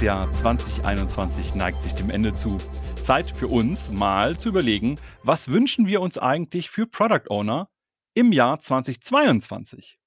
[0.00, 2.56] Das Jahr 2021 neigt sich dem Ende zu.
[3.04, 7.68] Zeit für uns mal zu überlegen, was wünschen wir uns eigentlich für Product Owner
[8.14, 9.98] im Jahr 2022?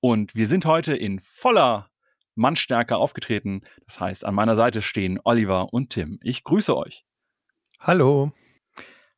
[0.00, 1.90] Und wir sind heute in voller
[2.34, 3.60] Mannstärke aufgetreten.
[3.84, 6.18] Das heißt, an meiner Seite stehen Oliver und Tim.
[6.22, 7.04] Ich grüße euch.
[7.78, 8.32] Hallo.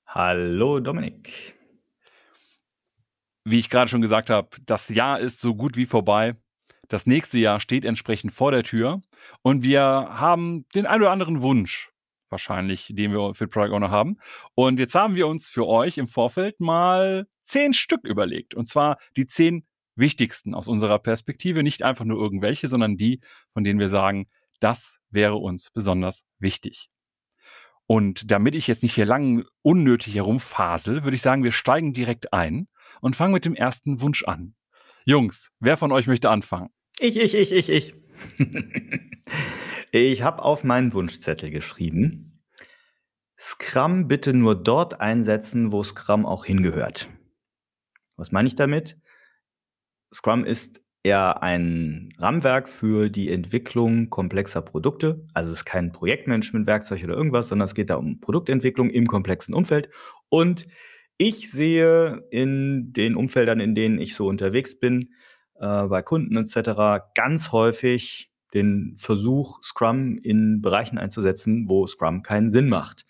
[0.04, 1.54] Hallo Dominik.
[3.45, 6.34] Wie ich gerade schon gesagt habe, das Jahr ist so gut wie vorbei.
[6.88, 9.00] Das nächste Jahr steht entsprechend vor der Tür
[9.42, 11.91] und wir haben den ein oder anderen Wunsch
[12.30, 14.19] wahrscheinlich, den wir für Product Owner haben.
[14.55, 18.54] Und jetzt haben wir uns für euch im Vorfeld mal zehn Stück überlegt.
[18.54, 21.62] Und zwar die zehn wichtigsten aus unserer Perspektive.
[21.62, 23.21] Nicht einfach nur irgendwelche, sondern die,
[23.52, 24.29] von denen wir sagen,
[24.60, 26.90] das wäre uns besonders wichtig.
[27.87, 32.32] Und damit ich jetzt nicht hier lang unnötig herumfasel, würde ich sagen, wir steigen direkt
[32.34, 32.68] ein
[33.01, 34.55] und fangen mit dem ersten Wunsch an.
[35.07, 36.68] Jungs, wer von euch möchte anfangen?
[36.99, 37.95] Ich, ich, ich, ich, ich.
[39.92, 42.42] ich habe auf meinen Wunschzettel geschrieben,
[43.38, 47.08] Scrum bitte nur dort einsetzen, wo Scrum auch hingehört.
[48.16, 48.98] Was meine ich damit?
[50.12, 55.26] Scrum ist eher ein Rahmenwerk für die Entwicklung komplexer Produkte.
[55.34, 59.54] Also es ist kein Projektmanagement-Werkzeug oder irgendwas, sondern es geht da um Produktentwicklung im komplexen
[59.54, 59.88] Umfeld.
[60.28, 60.66] Und
[61.16, 65.14] ich sehe in den Umfeldern, in denen ich so unterwegs bin,
[65.54, 72.50] äh, bei Kunden etc., ganz häufig den Versuch, Scrum in Bereichen einzusetzen, wo Scrum keinen
[72.50, 73.06] Sinn macht.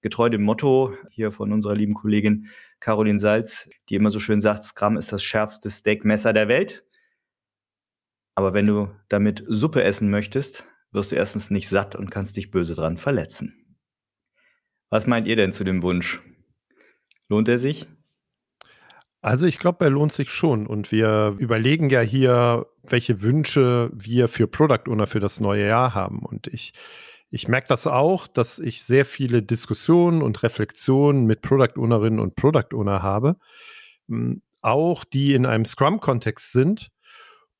[0.00, 2.48] Getreu dem Motto hier von unserer lieben Kollegin
[2.80, 6.84] Caroline Salz, die immer so schön sagt, Scrum ist das schärfste Steakmesser der Welt.
[8.34, 12.50] Aber wenn du damit Suppe essen möchtest, wirst du erstens nicht satt und kannst dich
[12.50, 13.76] böse dran verletzen.
[14.90, 16.20] Was meint ihr denn zu dem Wunsch?
[17.28, 17.86] Lohnt er sich?
[19.22, 20.66] Also ich glaube, er lohnt sich schon.
[20.66, 25.94] Und wir überlegen ja hier, welche Wünsche wir für Product Owner für das neue Jahr
[25.94, 26.18] haben.
[26.18, 26.72] Und ich,
[27.30, 32.34] ich merke das auch, dass ich sehr viele Diskussionen und Reflexionen mit Product Ownerinnen und
[32.34, 33.36] Product Owner habe.
[34.08, 36.91] Hm, auch die in einem Scrum-Kontext sind.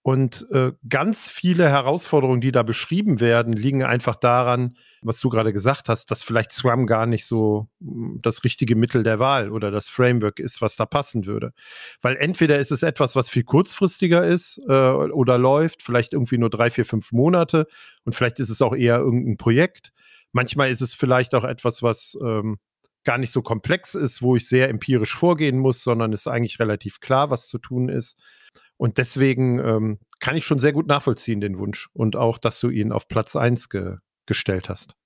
[0.04, 5.52] Und äh, ganz viele Herausforderungen, die da beschrieben werden, liegen einfach daran, was du gerade
[5.52, 9.70] gesagt hast, dass vielleicht Scrum gar nicht so hm, das richtige Mittel der Wahl oder
[9.70, 11.52] das Framework ist, was da passen würde.
[12.00, 16.50] Weil entweder ist es etwas, was viel kurzfristiger ist äh, oder läuft, vielleicht irgendwie nur
[16.50, 17.68] drei, vier, fünf Monate
[18.04, 19.92] und vielleicht ist es auch eher irgendein Projekt.
[20.32, 22.58] Manchmal ist es vielleicht auch etwas, was ähm,
[23.04, 26.98] gar nicht so komplex ist, wo ich sehr empirisch vorgehen muss, sondern ist eigentlich relativ
[26.98, 28.18] klar, was zu tun ist.
[28.82, 31.88] Und deswegen ähm, kann ich schon sehr gut nachvollziehen, den Wunsch.
[31.92, 34.96] Und auch, dass du ihn auf Platz 1 ge gestellt hast.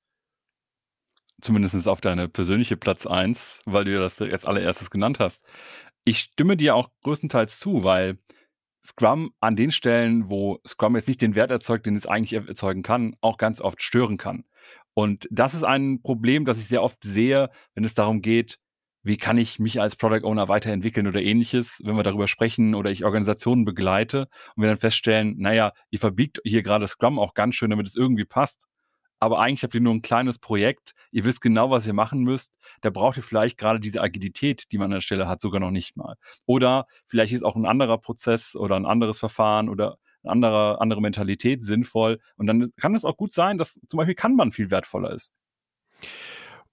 [1.42, 5.42] Zumindest auf deine persönliche Platz 1, weil du das jetzt allererstes genannt hast.
[6.04, 8.18] Ich stimme dir auch größtenteils zu, weil
[8.82, 12.82] Scrum an den Stellen, wo Scrum jetzt nicht den Wert erzeugt, den es eigentlich erzeugen
[12.82, 14.46] kann, auch ganz oft stören kann.
[14.94, 18.58] Und das ist ein Problem, das ich sehr oft sehe, wenn es darum geht,
[19.06, 22.90] wie kann ich mich als Product Owner weiterentwickeln oder ähnliches, wenn wir darüber sprechen oder
[22.90, 27.54] ich Organisationen begleite und wir dann feststellen, naja, ihr verbiegt hier gerade Scrum auch ganz
[27.54, 28.68] schön, damit es irgendwie passt
[29.18, 32.58] aber eigentlich habt ihr nur ein kleines Projekt, ihr wisst genau, was ihr machen müsst,
[32.82, 35.70] da braucht ihr vielleicht gerade diese Agilität, die man an der Stelle hat, sogar noch
[35.70, 36.16] nicht mal.
[36.44, 41.00] Oder vielleicht ist auch ein anderer Prozess oder ein anderes Verfahren oder eine andere, andere
[41.00, 45.12] Mentalität sinnvoll und dann kann es auch gut sein, dass zum Beispiel Kanban viel wertvoller
[45.12, 45.32] ist.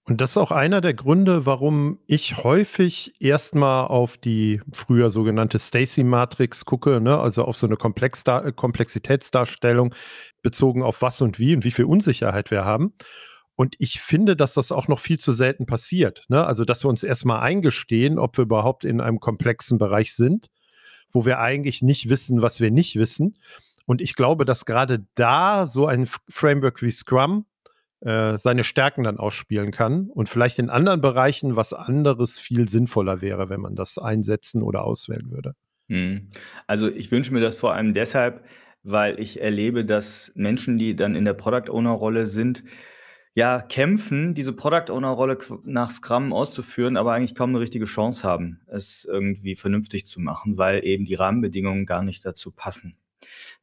[0.05, 5.59] Und das ist auch einer der Gründe, warum ich häufig erstmal auf die früher sogenannte
[5.59, 7.17] Stacy-Matrix gucke, ne?
[7.17, 9.95] also auf so eine Komplexda Komplexitätsdarstellung
[10.41, 12.93] bezogen auf was und wie und wie viel Unsicherheit wir haben.
[13.55, 16.25] Und ich finde, dass das auch noch viel zu selten passiert.
[16.27, 16.45] Ne?
[16.45, 20.49] Also, dass wir uns erstmal eingestehen, ob wir überhaupt in einem komplexen Bereich sind,
[21.11, 23.35] wo wir eigentlich nicht wissen, was wir nicht wissen.
[23.85, 27.45] Und ich glaube, dass gerade da so ein Framework wie Scrum
[28.05, 33.21] äh, seine Stärken dann ausspielen kann und vielleicht in anderen Bereichen was anderes viel sinnvoller
[33.21, 35.55] wäre, wenn man das einsetzen oder auswählen würde.
[35.87, 36.29] Hm.
[36.67, 38.43] Also ich wünsche mir das vor allem deshalb,
[38.83, 42.63] weil ich erlebe, dass Menschen, die dann in der Product Owner Rolle sind,
[43.35, 48.23] ja, kämpfen, diese Product Owner Rolle nach Scrum auszuführen, aber eigentlich kaum eine richtige Chance
[48.27, 52.95] haben, es irgendwie vernünftig zu machen, weil eben die Rahmenbedingungen gar nicht dazu passen.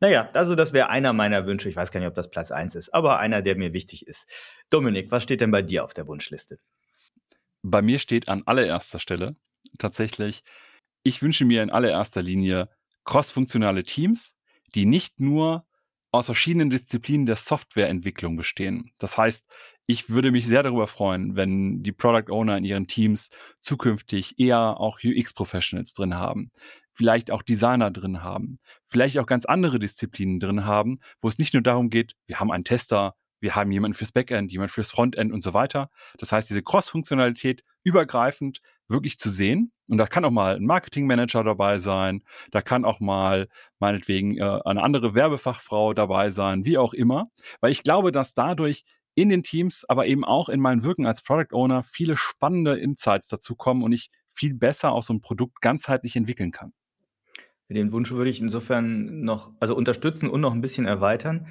[0.01, 1.69] Naja, also das wäre einer meiner Wünsche.
[1.69, 4.27] Ich weiß gar nicht, ob das Platz 1 ist, aber einer, der mir wichtig ist.
[4.71, 6.59] Dominik, was steht denn bei dir auf der Wunschliste?
[7.63, 9.37] Bei mir steht an allererster Stelle
[9.79, 10.43] tatsächlich,
[11.03, 12.69] ich wünsche mir in allererster Linie
[13.05, 14.35] crossfunktionale Teams,
[14.75, 15.67] die nicht nur
[16.13, 18.91] aus verschiedenen Disziplinen der Softwareentwicklung bestehen.
[18.99, 19.47] Das heißt,
[19.87, 23.31] ich würde mich sehr darüber freuen, wenn die Product Owner in ihren Teams
[23.61, 26.51] zukünftig eher auch UX-Professionals drin haben,
[27.01, 31.55] vielleicht auch Designer drin haben, vielleicht auch ganz andere Disziplinen drin haben, wo es nicht
[31.55, 35.33] nur darum geht, wir haben einen Tester wir haben jemanden fürs Backend, jemanden fürs Frontend
[35.33, 35.89] und so weiter.
[36.19, 39.73] Das heißt, diese Cross-Funktionalität übergreifend wirklich zu sehen.
[39.89, 43.49] Und da kann auch mal ein Marketingmanager dabei sein, da kann auch mal
[43.79, 47.31] meinetwegen äh, eine andere Werbefachfrau dabei sein, wie auch immer.
[47.63, 51.23] Weil ich glaube, dass dadurch in den Teams, aber eben auch in meinem Wirken als
[51.23, 55.61] Product Owner viele spannende Insights dazu kommen und ich viel besser auch so ein Produkt
[55.61, 56.73] ganzheitlich entwickeln kann.
[57.71, 61.47] Den Wunsch würde ich insofern noch, also unterstützen und noch ein bisschen erweitern,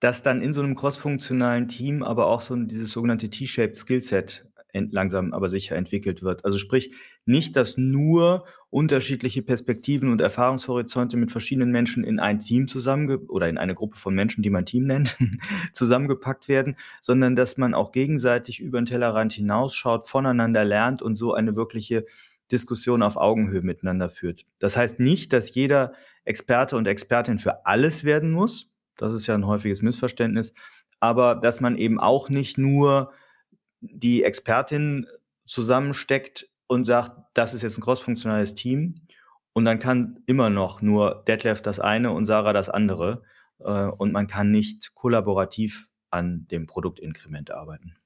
[0.00, 5.32] dass dann in so einem crossfunktionalen Team aber auch so dieses sogenannte T-shaped Skillset langsam
[5.32, 6.44] aber sicher entwickelt wird.
[6.44, 6.92] Also sprich,
[7.24, 13.48] nicht, dass nur unterschiedliche Perspektiven und Erfahrungshorizonte mit verschiedenen Menschen in ein Team zusammen oder
[13.48, 15.16] in eine Gruppe von Menschen, die man Team nennt,
[15.72, 21.32] zusammengepackt werden, sondern dass man auch gegenseitig über den Tellerrand hinausschaut, voneinander lernt und so
[21.32, 22.04] eine wirkliche
[22.52, 24.44] Diskussion auf Augenhöhe miteinander führt.
[24.58, 25.92] Das heißt nicht, dass jeder
[26.24, 28.70] Experte und Expertin für alles werden muss.
[28.96, 30.52] Das ist ja ein häufiges Missverständnis.
[31.00, 33.12] Aber dass man eben auch nicht nur
[33.80, 35.06] die Expertin
[35.46, 39.06] zusammensteckt und sagt, das ist jetzt ein crossfunktionales Team.
[39.52, 43.22] Und dann kann immer noch nur Detlef das eine und Sarah das andere.
[43.60, 47.96] Äh, und man kann nicht kollaborativ an dem Produktinkrement arbeiten.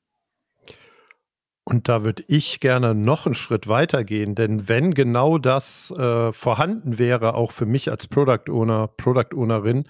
[1.73, 6.31] Und da würde ich gerne noch einen Schritt weiter gehen, denn wenn genau das äh,
[6.31, 9.85] vorhanden wäre, auch für mich als Product Owner, Product Ownerin,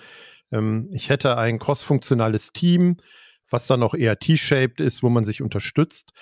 [0.52, 2.98] ähm, ich hätte ein crossfunktionales Team,
[3.50, 6.12] was dann auch eher T-shaped ist, wo man sich unterstützt,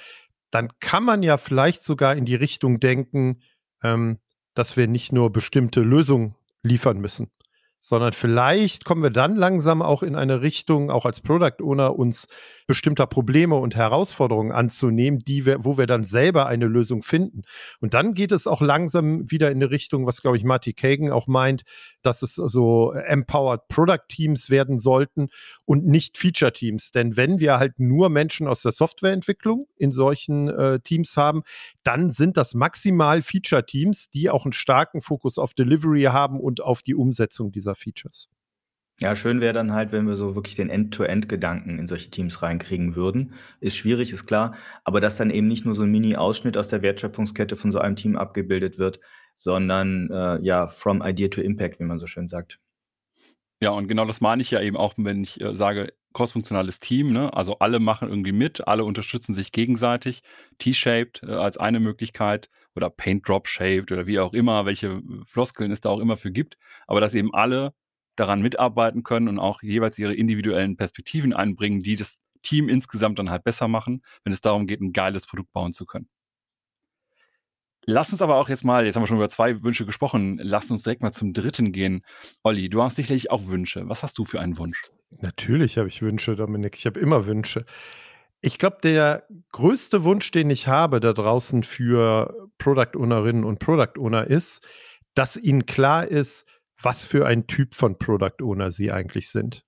[0.51, 3.43] dann kann man ja vielleicht sogar in die Richtung denken,
[3.83, 4.19] ähm,
[4.55, 7.31] dass wir nicht nur bestimmte Lösungen liefern müssen,
[7.81, 12.29] sondern vielleicht kommen wir dann langsam auch in eine Richtung, auch als Product Owner, uns
[12.71, 17.43] bestimmter Probleme und Herausforderungen anzunehmen, die wir, wo wir dann selber eine Lösung finden.
[17.81, 21.11] Und dann geht es auch langsam wieder in eine Richtung, was, glaube ich, Marty Kagan
[21.11, 21.63] auch meint,
[22.03, 25.31] dass es so Empowered Product Teams werden sollten
[25.65, 26.93] und nicht Feature Teams.
[26.93, 31.43] Denn wenn wir halt nur Menschen aus der Softwareentwicklung in solchen äh, Teams haben,
[31.83, 36.61] dann sind das maximal Feature Teams, die auch einen starken Fokus auf Delivery haben und
[36.61, 38.29] auf die Umsetzung dieser Features.
[39.01, 42.97] Ja, schön wäre dann halt, wenn wir so wirklich den End-to-End-Gedanken in solche Teams reinkriegen
[42.97, 43.33] würden.
[43.61, 46.83] Ist schwierig, ist klar, aber dass dann eben nicht nur so ein Mini-Ausschnitt aus der
[46.83, 49.01] Wertschöpfungskette von so einem Team abgebildet wird,
[49.35, 52.61] sondern äh, ja, from idea to impact, wie man so schön sagt.
[53.63, 57.13] Ja, und genau das meine ich ja eben auch, wenn ich äh, sage, crossfunktionales Team,
[57.13, 57.33] ne?
[57.33, 60.23] also alle machen irgendwie mit, alle unterstützen sich gegenseitig,
[60.59, 65.91] T-shaped äh, als eine Möglichkeit oder Paint-Drop-shaped oder wie auch immer, welche Floskeln es da
[65.91, 66.57] auch immer für gibt,
[66.87, 67.75] aber dass eben alle
[68.17, 73.31] daran mitarbeiten können und auch jeweils ihre individuellen Perspektiven einbringen, die das Team insgesamt dann
[73.31, 76.09] halt besser machen, wenn es darum geht, ein geiles Produkt bauen zu können.
[77.87, 80.71] Lass uns aber auch jetzt mal, jetzt haben wir schon über zwei Wünsche gesprochen, lass
[80.71, 82.05] uns direkt mal zum dritten gehen.
[82.43, 83.89] Olli, du hast sicherlich auch Wünsche.
[83.89, 84.91] Was hast du für einen Wunsch?
[85.11, 86.77] Natürlich habe ich Wünsche, Dominik.
[86.77, 87.65] Ich habe immer Wünsche.
[88.43, 93.99] Ich glaube, der größte Wunsch, den ich habe da draußen für Product Ownerinnen und Product
[93.99, 94.67] Owner ist,
[95.15, 96.47] dass ihnen klar ist,
[96.81, 99.65] was für ein Typ von Product Owner sie eigentlich sind.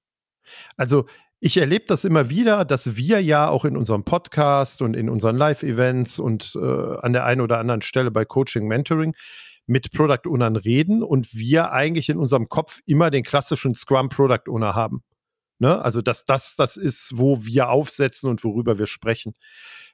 [0.76, 1.06] Also
[1.40, 5.36] ich erlebe das immer wieder, dass wir ja auch in unserem Podcast und in unseren
[5.36, 9.14] Live-Events und äh, an der einen oder anderen Stelle bei Coaching, Mentoring
[9.66, 14.48] mit Product Ownern reden und wir eigentlich in unserem Kopf immer den klassischen Scrum Product
[14.48, 15.02] Owner haben.
[15.62, 15.80] Ne?
[15.80, 19.36] Also, dass das das ist, wo wir aufsetzen und worüber wir sprechen.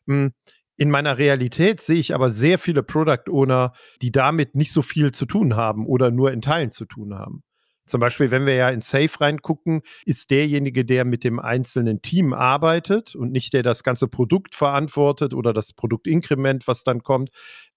[0.06, 0.32] Hm.
[0.78, 5.10] In meiner Realität sehe ich aber sehr viele Product Owner, die damit nicht so viel
[5.10, 7.42] zu tun haben oder nur in Teilen zu tun haben.
[7.84, 12.32] Zum Beispiel, wenn wir ja in Safe reingucken, ist derjenige, der mit dem einzelnen Team
[12.32, 17.30] arbeitet und nicht der das ganze Produkt verantwortet oder das Produktinkrement, was dann kommt.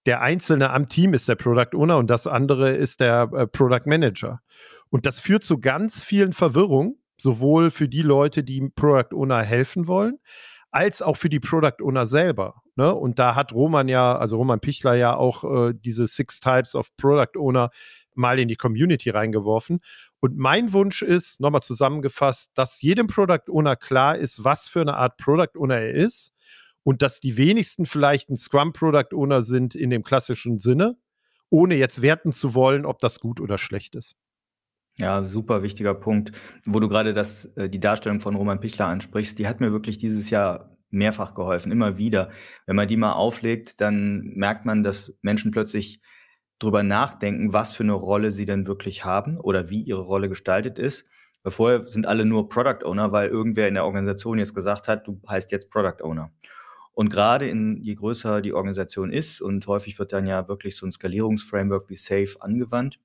[0.06, 3.86] Der Einzelne am Team ist der Product Owner und das andere ist der äh, Product
[3.86, 4.40] Manager.
[4.88, 9.86] Und das führt zu ganz vielen Verwirrungen, sowohl für die Leute, die Product Owner helfen
[9.86, 10.18] wollen,
[10.70, 12.62] als auch für die Product Owner selber.
[12.76, 12.94] Ne?
[12.94, 16.88] Und da hat Roman ja, also Roman Pichler ja auch äh, diese Six Types of
[16.96, 17.70] Product Owner
[18.14, 19.80] mal in die Community reingeworfen.
[20.20, 24.96] Und mein Wunsch ist, nochmal zusammengefasst, dass jedem Product Owner klar ist, was für eine
[24.96, 26.32] Art Product Owner er ist
[26.84, 30.96] und dass die wenigsten vielleicht ein Scrum Product Owner sind in dem klassischen Sinne,
[31.50, 34.16] ohne jetzt werten zu wollen, ob das gut oder schlecht ist.
[34.98, 36.32] Ja, super wichtiger Punkt,
[36.66, 39.38] wo du gerade das, äh, die Darstellung von Roman Pichler ansprichst.
[39.38, 42.30] Die hat mir wirklich dieses Jahr mehrfach geholfen, immer wieder.
[42.66, 46.00] Wenn man die mal auflegt, dann merkt man, dass Menschen plötzlich
[46.58, 50.78] drüber nachdenken, was für eine Rolle sie denn wirklich haben oder wie ihre Rolle gestaltet
[50.78, 51.06] ist.
[51.44, 55.20] Vorher sind alle nur Product Owner, weil irgendwer in der Organisation jetzt gesagt hat, du
[55.28, 56.30] heißt jetzt Product Owner.
[56.92, 60.86] Und gerade in, je größer die Organisation ist, und häufig wird dann ja wirklich so
[60.86, 63.00] ein Skalierungsframework wie SAFe angewandt,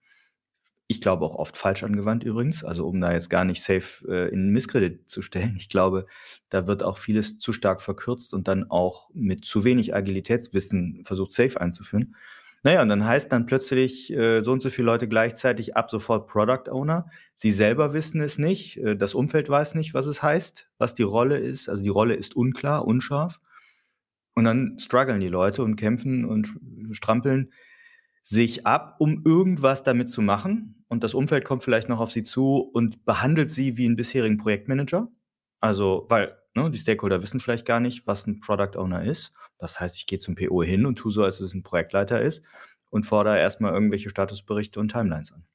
[0.89, 2.63] Ich glaube auch oft falsch angewandt übrigens.
[2.63, 5.55] Also um da jetzt gar nicht safe äh, in Misskredit zu stellen.
[5.57, 6.05] Ich glaube,
[6.49, 11.33] da wird auch vieles zu stark verkürzt und dann auch mit zu wenig Agilitätswissen versucht,
[11.33, 12.15] safe einzuführen.
[12.63, 16.27] Naja, und dann heißt dann plötzlich äh, so und so viele Leute gleichzeitig ab sofort
[16.27, 17.09] Product Owner.
[17.35, 21.03] Sie selber wissen es nicht, äh, das Umfeld weiß nicht, was es heißt, was die
[21.03, 21.69] Rolle ist.
[21.69, 23.39] Also die Rolle ist unklar, unscharf.
[24.33, 26.59] Und dann strugglen die Leute und kämpfen und
[26.91, 27.51] strampeln
[28.29, 30.83] sich ab, um irgendwas damit zu machen.
[30.89, 34.37] Und das Umfeld kommt vielleicht noch auf sie zu und behandelt sie wie einen bisherigen
[34.37, 35.07] Projektmanager.
[35.61, 39.33] Also, weil ne, die Stakeholder wissen vielleicht gar nicht, was ein Product Owner ist.
[39.57, 42.43] Das heißt, ich gehe zum PO hin und tue so, als es ein Projektleiter ist
[42.89, 45.45] und fordere erstmal irgendwelche Statusberichte und Timelines an.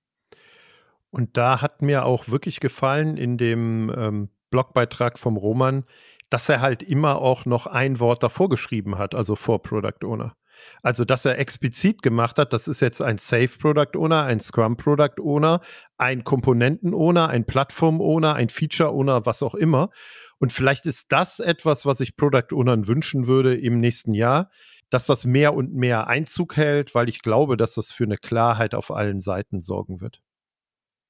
[1.11, 5.85] Und da hat mir auch wirklich gefallen in dem ähm, Blogbeitrag vom Roman,
[6.31, 10.35] dass er halt immer auch noch ein Wort davor geschrieben hat, also vor Product Owner.
[10.83, 14.77] Also, dass er explizit gemacht hat, das ist jetzt ein Safe Product Owner, ein Scrum
[14.77, 15.61] Product Owner,
[15.99, 19.91] ein Komponenten Owner, ein Plattform Owner, ein Feature Owner, was auch immer.
[20.39, 24.51] Und vielleicht ist das etwas, was ich Product Ownern wünschen würde im nächsten Jahr,
[24.91, 28.75] dass das mehr und mehr Einzug hält, weil ich glaube, dass das für eine Klarheit
[28.75, 30.21] auf allen Seiten sorgen wird.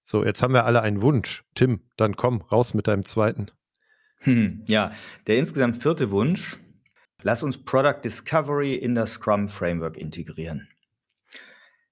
[0.03, 1.45] So, jetzt haben wir alle einen Wunsch.
[1.55, 3.51] Tim, dann komm, raus mit deinem zweiten.
[4.19, 4.93] Hm, ja,
[5.27, 6.59] der insgesamt vierte Wunsch
[7.23, 10.69] Lass uns Product Discovery in das Scrum Framework integrieren.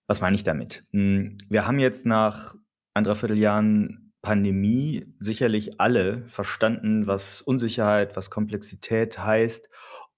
[0.07, 0.85] Was meine ich damit?
[0.93, 2.57] Hm, wir haben jetzt nach
[2.95, 9.71] anderer Vierteljahren Pandemie sicherlich alle verstanden, was Unsicherheit, was Komplexität heißt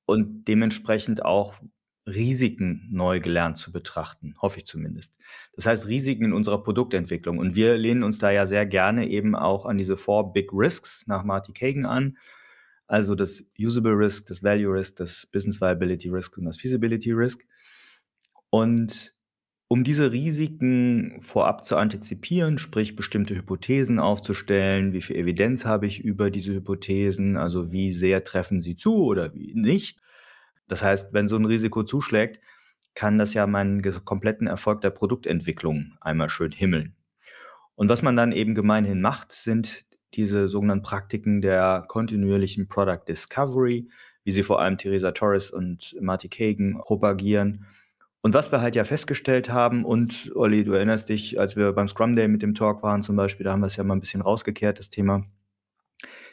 [0.07, 1.55] und dementsprechend auch
[2.07, 5.15] Risiken neu gelernt zu betrachten, hoffe ich zumindest.
[5.55, 7.39] Das heißt Risiken in unserer Produktentwicklung.
[7.39, 11.05] Und wir lehnen uns da ja sehr gerne eben auch an diese Four Big Risks
[11.07, 12.17] nach Marty Kagan an.
[12.87, 17.43] Also das Usable Risk, das Value Risk, das Business Viability Risk und das Feasibility Risk.
[18.51, 19.15] Und
[19.69, 26.05] um diese Risiken vorab zu antizipieren, sprich bestimmte Hypothesen aufzustellen, wie viel Evidenz habe ich
[26.05, 29.99] über diese Hypothesen, also wie sehr treffen sie zu oder wie nicht.
[30.69, 32.39] Das heißt, wenn so ein Risiko zuschlägt,
[32.95, 36.95] kann das ja meinen kompletten Erfolg der Produktentwicklung einmal schön himmeln.
[37.75, 43.89] Und was man dann eben gemeinhin macht, sind diese sogenannten Praktiken der kontinuierlichen Product Discovery,
[44.25, 47.67] wie sie vor allem Theresa Torres und Marty Kagan propagieren.
[48.21, 51.89] Und was wir halt ja festgestellt haben, und Olli, du erinnerst dich, als wir beim
[51.89, 54.01] Scrum Day mit dem Talk waren zum Beispiel, da haben wir es ja mal ein
[54.01, 55.25] bisschen rausgekehrt, das Thema.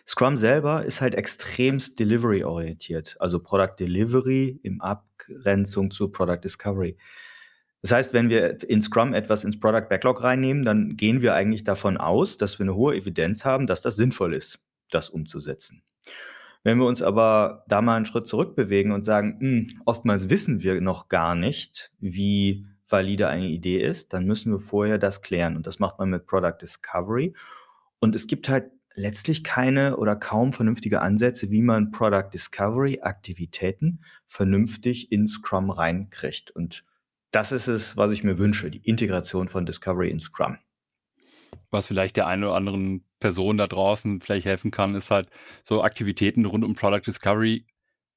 [0.05, 6.98] Scrum selber ist halt extremst delivery-orientiert, also Product Delivery im Abgrenzung zu Product Discovery.
[7.81, 11.63] Das heißt, wenn wir in Scrum etwas ins Product Backlog reinnehmen, dann gehen wir eigentlich
[11.63, 14.59] davon aus, dass wir eine hohe Evidenz haben, dass das sinnvoll ist,
[14.91, 15.81] das umzusetzen.
[16.63, 20.62] Wenn wir uns aber da mal einen Schritt zurückbewegen und sagen, mh, hm, oftmals wissen
[20.62, 25.55] wir noch gar nicht, wie valide eine Idee ist, dann müssen wir vorher das klären.
[25.55, 27.33] Und das macht man mit Product Discovery.
[28.00, 34.01] Und es gibt halt letztlich keine oder kaum vernünftige Ansätze, wie man Product Discovery Aktivitäten
[34.27, 36.51] vernünftig in Scrum reinkriegt.
[36.51, 36.83] Und
[37.31, 40.57] das ist es, was ich mir wünsche, die Integration von Discovery in Scrum.
[41.71, 45.29] Was vielleicht der einen oder anderen Person da draußen vielleicht helfen kann, ist halt
[45.63, 47.65] so Aktivitäten rund um Product Discovery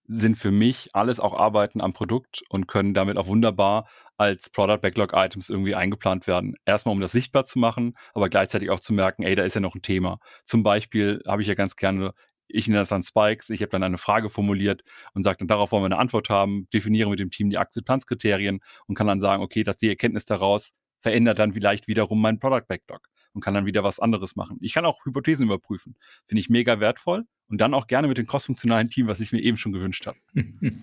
[0.05, 4.79] sind für mich alles auch Arbeiten am Produkt und können damit auch wunderbar als Product
[4.81, 6.57] Backlog Items irgendwie eingeplant werden.
[6.65, 9.61] Erstmal, um das sichtbar zu machen, aber gleichzeitig auch zu merken, ey, da ist ja
[9.61, 10.19] noch ein Thema.
[10.45, 12.15] Zum Beispiel habe ich ja ganz gerne
[12.49, 13.51] ich nenne das dann Spikes.
[13.51, 14.83] Ich habe dann eine Frage formuliert
[15.15, 18.61] und sage dann, darauf wollen wir eine Antwort haben, definiere mit dem Team die Akzeptanzkriterien
[18.87, 22.67] und kann dann sagen, okay, dass die Erkenntnis daraus verändert dann vielleicht wiederum mein Product
[22.69, 24.59] Backlog und kann dann wieder was anderes machen.
[24.61, 25.97] Ich kann auch Hypothesen überprüfen.
[26.27, 29.41] Finde ich mega wertvoll und dann auch gerne mit dem crossfunktionalen Team, was ich mir
[29.41, 30.19] eben schon gewünscht habe.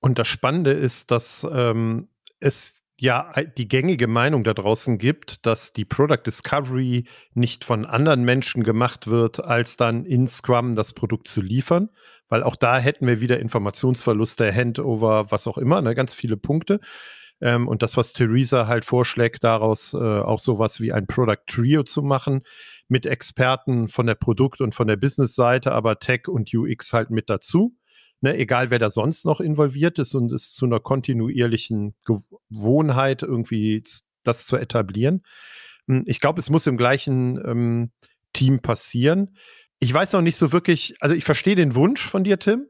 [0.00, 2.08] Und das Spannende ist, dass ähm,
[2.38, 8.24] es ja die gängige Meinung da draußen gibt, dass die Product Discovery nicht von anderen
[8.24, 11.90] Menschen gemacht wird, als dann in Scrum das Produkt zu liefern,
[12.28, 16.80] weil auch da hätten wir wieder Informationsverluste, Handover, was auch immer, ne, ganz viele Punkte.
[17.40, 21.84] Ähm, und das, was Theresa halt vorschlägt, daraus äh, auch sowas wie ein Product Trio
[21.84, 22.42] zu machen,
[22.88, 27.30] mit Experten von der Produkt- und von der Business-Seite, aber Tech und UX halt mit
[27.30, 27.77] dazu
[28.20, 33.82] ne, egal wer da sonst noch involviert ist und es zu einer kontinuierlichen Gewohnheit irgendwie
[34.24, 35.22] das zu etablieren.
[35.86, 37.90] Hm, ich glaube, es muss im gleichen ähm,
[38.32, 39.36] Team passieren.
[39.80, 42.66] Ich weiß noch nicht so wirklich, also ich verstehe den Wunsch von dir, Tim.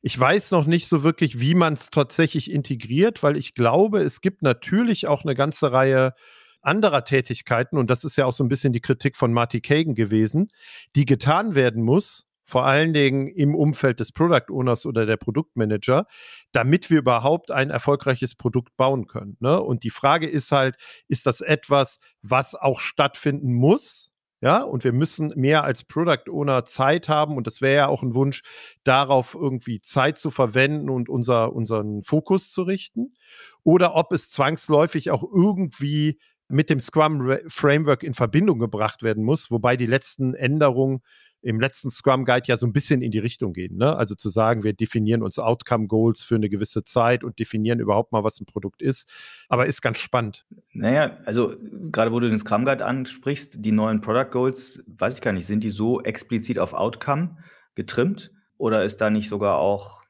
[0.00, 4.20] Ich weiß noch nicht so wirklich, wie man es tatsächlich integriert, weil ich glaube, es
[4.20, 6.14] gibt natürlich auch eine ganze Reihe
[6.60, 9.94] anderer Tätigkeiten, und das ist ja auch so ein bisschen die Kritik von Marty Kagan
[9.94, 10.48] gewesen,
[10.94, 16.06] die getan werden muss, vor allen Dingen im Umfeld des Product Owners oder der Produktmanager,
[16.52, 19.38] damit wir überhaupt ein erfolgreiches Produkt bauen können.
[19.40, 19.58] Ne?
[19.58, 20.76] Und die Frage ist halt,
[21.08, 24.12] ist das etwas, was auch stattfinden muss?
[24.42, 27.38] Ja, und wir müssen mehr als Product Owner Zeit haben.
[27.38, 28.42] Und das wäre ja auch ein Wunsch,
[28.84, 33.14] darauf irgendwie Zeit zu verwenden und unser, unseren Fokus zu richten.
[33.62, 36.18] Oder ob es zwangsläufig auch irgendwie
[36.52, 41.00] mit dem Scrum Framework in Verbindung gebracht werden muss, wobei die letzten Änderungen
[41.40, 43.76] im letzten Scrum Guide ja so ein bisschen in die Richtung gehen.
[43.76, 43.96] Ne?
[43.96, 48.12] Also zu sagen, wir definieren uns Outcome Goals für eine gewisse Zeit und definieren überhaupt
[48.12, 49.10] mal, was ein Produkt ist.
[49.48, 50.46] Aber ist ganz spannend.
[50.72, 51.56] Naja, also
[51.90, 55.46] gerade wo du den Scrum Guide ansprichst, die neuen Product Goals, weiß ich gar nicht,
[55.46, 57.38] sind die so explizit auf Outcome
[57.74, 58.30] getrimmt?
[58.56, 60.02] Oder ist da nicht sogar auch,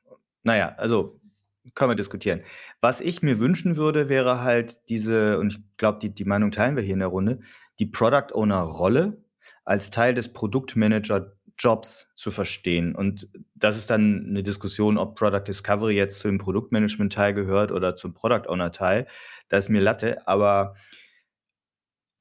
[0.43, 1.19] naja, also
[1.75, 2.43] können wir diskutieren.
[2.81, 6.77] Was ich mir wünschen würde, wäre halt diese, und ich glaube, die, die Meinung teilen
[6.77, 7.41] wir hier in der Runde,
[7.79, 9.23] die Product Owner Rolle
[9.65, 12.95] als Teil des Produktmanager-Jobs zu verstehen.
[12.95, 18.13] Und das ist dann eine Diskussion, ob Product Discovery jetzt zum Produktmanagement-Teil gehört oder zum
[18.15, 19.07] Product Owner-Teil.
[19.49, 20.75] Da ist mir Latte, aber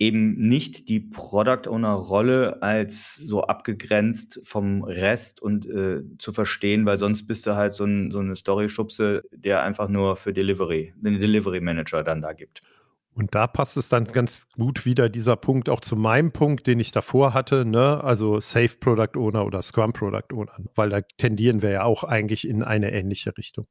[0.01, 6.87] eben nicht die Product Owner Rolle als so abgegrenzt vom Rest und äh, zu verstehen,
[6.87, 10.95] weil sonst bist du halt so, ein, so eine Story-Schubse, der einfach nur für Delivery,
[10.97, 12.63] den Delivery Manager dann da gibt.
[13.13, 16.79] Und da passt es dann ganz gut wieder dieser Punkt auch zu meinem Punkt, den
[16.79, 18.03] ich davor hatte, ne?
[18.03, 22.47] Also Safe Product Owner oder Scrum Product Owner, weil da tendieren wir ja auch eigentlich
[22.47, 23.67] in eine ähnliche Richtung.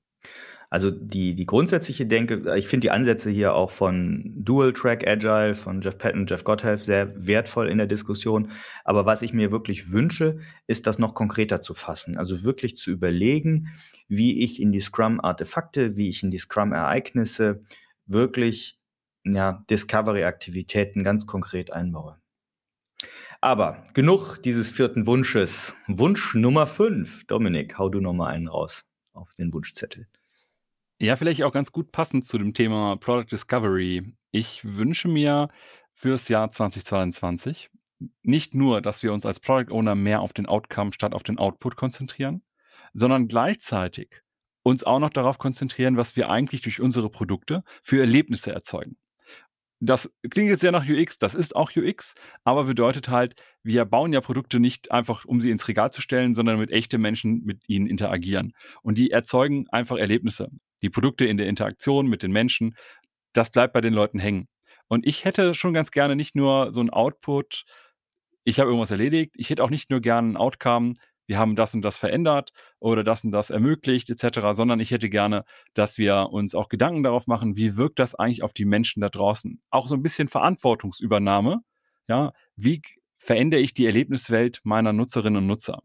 [0.72, 5.56] Also die, die grundsätzliche Denke, ich finde die Ansätze hier auch von Dual Track Agile,
[5.56, 8.52] von Jeff Patton, Jeff Gotthelf sehr wertvoll in der Diskussion.
[8.84, 12.16] Aber was ich mir wirklich wünsche, ist das noch konkreter zu fassen.
[12.16, 13.68] Also wirklich zu überlegen,
[14.06, 17.64] wie ich in die Scrum-Artefakte, wie ich in die Scrum-Ereignisse
[18.06, 18.78] wirklich
[19.24, 22.16] ja, Discovery-Aktivitäten ganz konkret einbaue.
[23.40, 25.74] Aber genug dieses vierten Wunsches.
[25.88, 27.26] Wunsch Nummer fünf.
[27.26, 30.06] Dominik, hau du noch mal einen raus auf den Wunschzettel.
[31.00, 34.14] Ja, vielleicht auch ganz gut passend zu dem Thema Product Discovery.
[34.32, 35.48] Ich wünsche mir
[35.94, 37.70] fürs Jahr 2022
[38.22, 41.38] nicht nur, dass wir uns als Product Owner mehr auf den Outcome statt auf den
[41.38, 42.42] Output konzentrieren,
[42.92, 44.22] sondern gleichzeitig
[44.62, 48.96] uns auch noch darauf konzentrieren, was wir eigentlich durch unsere Produkte für Erlebnisse erzeugen
[49.80, 54.12] das klingt jetzt sehr nach UX, das ist auch UX, aber bedeutet halt, wir bauen
[54.12, 57.68] ja Produkte nicht einfach, um sie ins Regal zu stellen, sondern mit echte Menschen mit
[57.68, 58.52] ihnen interagieren.
[58.82, 60.50] Und die erzeugen einfach Erlebnisse.
[60.82, 62.74] Die Produkte in der Interaktion mit den Menschen,
[63.32, 64.48] das bleibt bei den Leuten hängen.
[64.88, 67.64] Und ich hätte schon ganz gerne nicht nur so ein Output,
[68.44, 70.94] ich habe irgendwas erledigt, ich hätte auch nicht nur gerne ein Outcome,
[71.30, 75.08] wir haben das und das verändert oder das und das ermöglicht etc., sondern ich hätte
[75.08, 79.00] gerne, dass wir uns auch Gedanken darauf machen, wie wirkt das eigentlich auf die Menschen
[79.00, 79.60] da draußen?
[79.70, 81.60] Auch so ein bisschen Verantwortungsübernahme.
[82.08, 82.82] Ja, wie
[83.16, 85.84] verändere ich die Erlebniswelt meiner Nutzerinnen und Nutzer?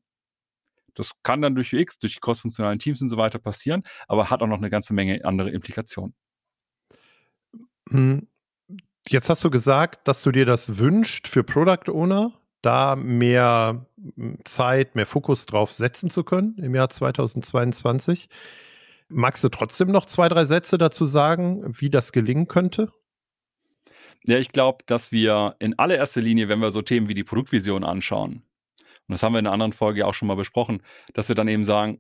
[0.96, 4.42] Das kann dann durch UX, durch die crossfunktionalen Teams und so weiter passieren, aber hat
[4.42, 6.16] auch noch eine ganze Menge andere Implikationen.
[7.90, 8.28] Hm.
[9.08, 14.40] Jetzt hast du gesagt, dass du dir das wünscht für Product Owner da mehr hm,
[14.44, 18.28] Zeit, mehr Fokus drauf setzen zu können im Jahr 2022.
[19.08, 22.92] Magst du trotzdem noch zwei, drei Sätze dazu sagen, wie das gelingen könnte?
[24.24, 27.84] Ja, ich glaube, dass wir in allererster Linie, wenn wir so Themen wie die Produktvision
[27.84, 28.42] anschauen,
[29.08, 30.82] und das haben wir in einer anderen Folge auch schon mal besprochen,
[31.14, 32.00] dass wir dann eben sagen,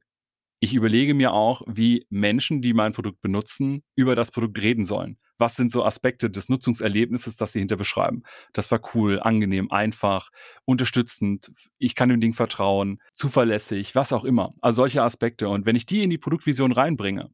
[0.59, 5.17] ich überlege mir auch, wie Menschen, die mein Produkt benutzen, über das Produkt reden sollen.
[5.37, 8.23] Was sind so Aspekte des Nutzungserlebnisses, das sie hinter beschreiben?
[8.53, 10.29] Das war cool, angenehm, einfach,
[10.63, 14.53] unterstützend, ich kann dem Ding vertrauen, zuverlässig, was auch immer.
[14.61, 15.49] Also solche Aspekte.
[15.49, 17.31] Und wenn ich die in die Produktvision reinbringe,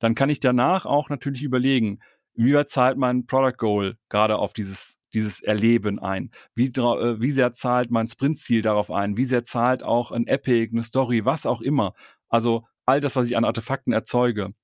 [0.00, 2.00] dann kann ich danach auch natürlich überlegen,
[2.34, 6.30] wie weit zahlt mein Product Goal gerade auf dieses dieses Erleben ein?
[6.54, 9.16] Wie, äh, wie sehr zahlt mein Sprintziel darauf ein?
[9.16, 11.94] Wie sehr zahlt auch ein Epic, eine Story, was auch immer?
[12.28, 14.54] Also all das, was ich an Artefakten erzeuge.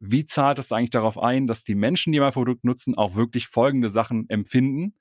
[0.00, 3.48] Wie zahlt es eigentlich darauf ein, dass die Menschen, die mein Produkt nutzen, auch wirklich
[3.48, 4.94] folgende Sachen empfinden,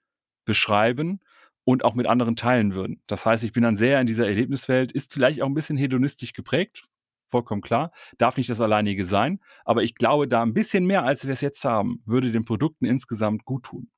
[0.45, 1.21] beschreiben
[1.63, 3.01] und auch mit anderen teilen würden?
[3.07, 6.33] Das heißt, ich bin dann sehr in dieser Erlebniswelt, ist vielleicht auch ein bisschen hedonistisch
[6.33, 6.83] geprägt,
[7.29, 11.25] vollkommen klar, darf nicht das alleinige sein, aber ich glaube, da ein bisschen mehr, als
[11.25, 13.89] wir es jetzt haben, würde den Produkten insgesamt gut tun.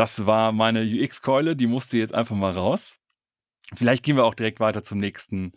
[0.00, 2.98] Das war meine UX-Keule, die musste jetzt einfach mal raus.
[3.74, 5.52] Vielleicht gehen wir auch direkt weiter zum nächsten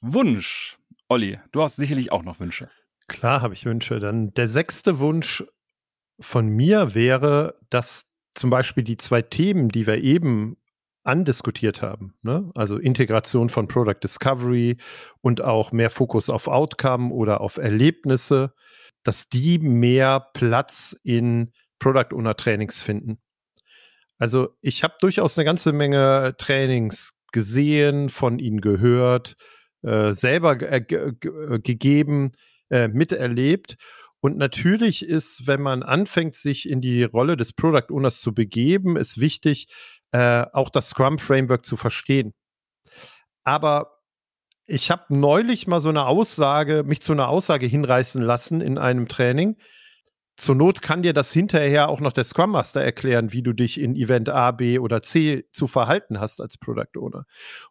[0.00, 0.78] Wunsch.
[1.08, 2.70] Olli, du hast sicherlich auch noch Wünsche.
[3.06, 4.00] Klar habe ich Wünsche.
[4.00, 5.44] Dann der sechste Wunsch
[6.18, 10.56] von mir wäre, dass zum Beispiel die zwei Themen, die wir eben
[11.04, 12.50] andiskutiert haben, ne?
[12.54, 14.78] also Integration von Product Discovery
[15.20, 18.54] und auch mehr Fokus auf Outcome oder auf Erlebnisse,
[19.02, 23.18] dass die mehr Platz in Product Owner Trainings finden.
[24.22, 29.34] Also ich habe durchaus eine ganze Menge Trainings gesehen, von ihnen gehört,
[29.82, 32.30] äh, selber äh, gegeben,
[32.70, 33.74] äh, miterlebt.
[34.20, 38.96] Und natürlich ist, wenn man anfängt, sich in die Rolle des Product Owners zu begeben,
[38.96, 39.66] ist wichtig,
[40.12, 42.32] äh, auch das Scrum Framework zu verstehen.
[43.42, 43.98] Aber
[44.66, 49.08] ich habe neulich mal so eine Aussage, mich zu einer Aussage hinreißen lassen in einem
[49.08, 49.56] Training.
[50.36, 53.78] Zur Not kann dir das hinterher auch noch der Scrum Master erklären, wie du dich
[53.78, 57.26] in Event A, B oder C zu verhalten hast als Product Owner.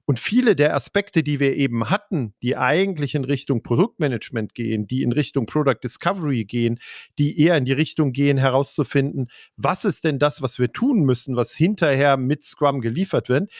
[0.05, 5.01] Und viele der Aspekte, die wir eben hatten, die eigentlich in Richtung Produktmanagement gehen, die
[5.01, 6.79] in Richtung Product Discovery gehen,
[7.17, 11.35] die eher in die Richtung gehen, herauszufinden, was ist denn das, was wir tun müssen,
[11.35, 13.51] was hinterher mit Scrum geliefert wird,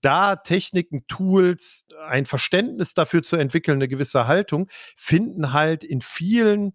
[0.00, 6.74] da Techniken, Tools, ein Verständnis dafür zu entwickeln, eine gewisse Haltung, finden halt in vielen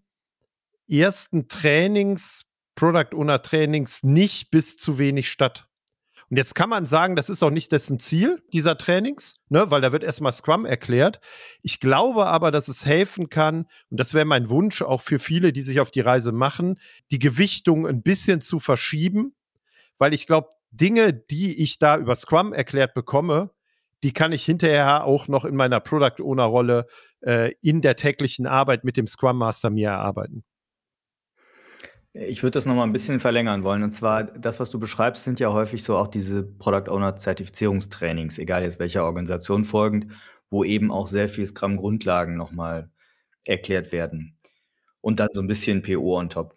[0.87, 2.45] ersten Trainings,
[2.75, 5.67] Product Owner Trainings nicht bis zu wenig statt.
[6.29, 9.81] Und jetzt kann man sagen, das ist auch nicht dessen Ziel dieser Trainings, ne, weil
[9.81, 11.19] da wird erstmal Scrum erklärt.
[11.61, 15.53] Ich glaube aber, dass es helfen kann, und das wäre mein Wunsch auch für viele,
[15.53, 16.79] die sich auf die Reise machen,
[17.11, 19.35] die Gewichtung ein bisschen zu verschieben,
[19.99, 23.51] weil ich glaube, Dinge, die ich da über Scrum erklärt bekomme,
[24.03, 26.87] die kann ich hinterher auch noch in meiner Product Owner Rolle
[27.21, 30.43] äh, in der täglichen Arbeit mit dem Scrum Master mir erarbeiten.
[32.15, 33.83] Ich würde das noch mal ein bisschen verlängern wollen.
[33.83, 38.39] Und zwar, das, was du beschreibst, sind ja häufig so auch diese Product Owner Zertifizierungstrainings,
[38.39, 40.07] egal jetzt welcher Organisation folgend,
[40.49, 42.89] wo eben auch sehr viel Scrum-Grundlagen nochmal
[43.45, 44.37] erklärt werden.
[45.01, 46.55] Und dann so ein bisschen PO on top.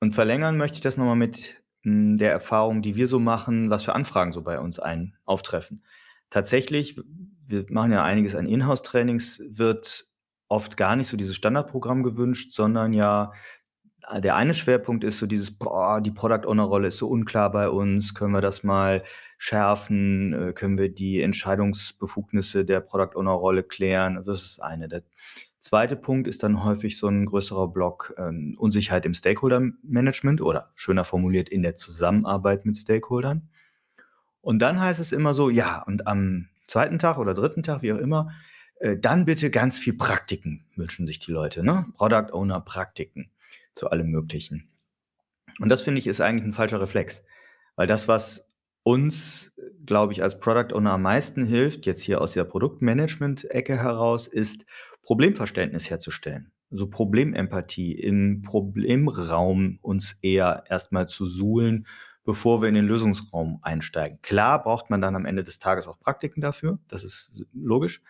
[0.00, 3.84] Und verlängern möchte ich das nochmal mit hm, der Erfahrung, die wir so machen, was
[3.84, 5.84] für Anfragen so bei uns ein auftreffen.
[6.30, 7.00] Tatsächlich,
[7.46, 10.06] wir machen ja einiges an Inhouse-Trainings, wird
[10.48, 13.32] oft gar nicht so dieses Standardprogramm gewünscht, sondern ja
[14.16, 17.68] der eine Schwerpunkt ist so dieses, boah, die Product Owner Rolle ist so unklar bei
[17.68, 19.02] uns, können wir das mal
[19.38, 24.16] schärfen, äh, können wir die Entscheidungsbefugnisse der Product Owner Rolle klären.
[24.16, 24.88] Also das ist eine.
[24.88, 25.02] Der
[25.58, 30.72] zweite Punkt ist dann häufig so ein größerer Block ähm, Unsicherheit im Stakeholder Management oder
[30.74, 33.48] schöner formuliert in der Zusammenarbeit mit Stakeholdern.
[34.40, 37.92] Und dann heißt es immer so, ja, und am zweiten Tag oder dritten Tag, wie
[37.92, 38.30] auch immer,
[38.80, 41.86] äh, dann bitte ganz viel Praktiken wünschen sich die Leute, ne?
[41.94, 43.30] Product Owner Praktiken
[43.78, 44.68] zu allem Möglichen.
[45.60, 47.24] Und das finde ich ist eigentlich ein falscher Reflex,
[47.76, 48.48] weil das, was
[48.82, 49.52] uns,
[49.84, 54.66] glaube ich, als Product Owner am meisten hilft, jetzt hier aus der Produktmanagement-Ecke heraus, ist
[55.02, 56.52] Problemverständnis herzustellen.
[56.70, 61.86] So also Problemempathie im Problemraum uns eher erstmal zu suhlen,
[62.24, 64.20] bevor wir in den Lösungsraum einsteigen.
[64.20, 68.02] Klar braucht man dann am Ende des Tages auch Praktiken dafür, das ist logisch.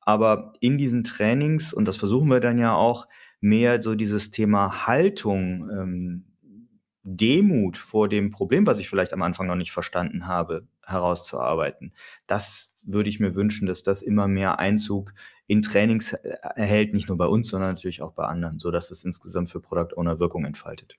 [0.00, 3.08] Aber in diesen Trainings, und das versuchen wir dann ja auch,
[3.44, 6.24] mehr so dieses Thema Haltung, ähm,
[7.02, 11.92] Demut vor dem Problem, was ich vielleicht am Anfang noch nicht verstanden habe, herauszuarbeiten.
[12.26, 15.12] Das würde ich mir wünschen, dass das immer mehr Einzug
[15.46, 19.50] in Trainings erhält, nicht nur bei uns, sondern natürlich auch bei anderen, sodass es insgesamt
[19.50, 20.96] für Product Owner Wirkung entfaltet.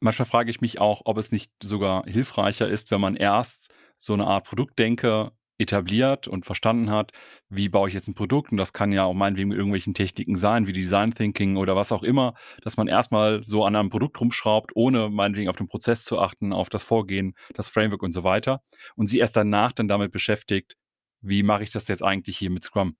[0.00, 4.12] Manchmal frage ich mich auch, ob es nicht sogar hilfreicher ist, wenn man erst so
[4.12, 7.12] eine Art Produktdenke etabliert und verstanden hat,
[7.48, 10.36] wie baue ich jetzt ein Produkt und das kann ja auch meinetwegen mit irgendwelchen Techniken
[10.36, 14.20] sein, wie Design Thinking oder was auch immer, dass man erstmal so an einem Produkt
[14.20, 18.24] rumschraubt, ohne meinetwegen auf den Prozess zu achten, auf das Vorgehen, das Framework und so
[18.24, 18.62] weiter
[18.96, 20.76] und sie erst danach dann damit beschäftigt,
[21.20, 22.96] wie mache ich das jetzt eigentlich hier mit Scrum?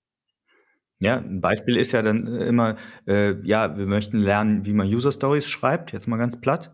[0.99, 5.11] Ja, ein Beispiel ist ja dann immer, äh, ja, wir möchten lernen, wie man User
[5.11, 6.71] Stories schreibt, jetzt mal ganz platt.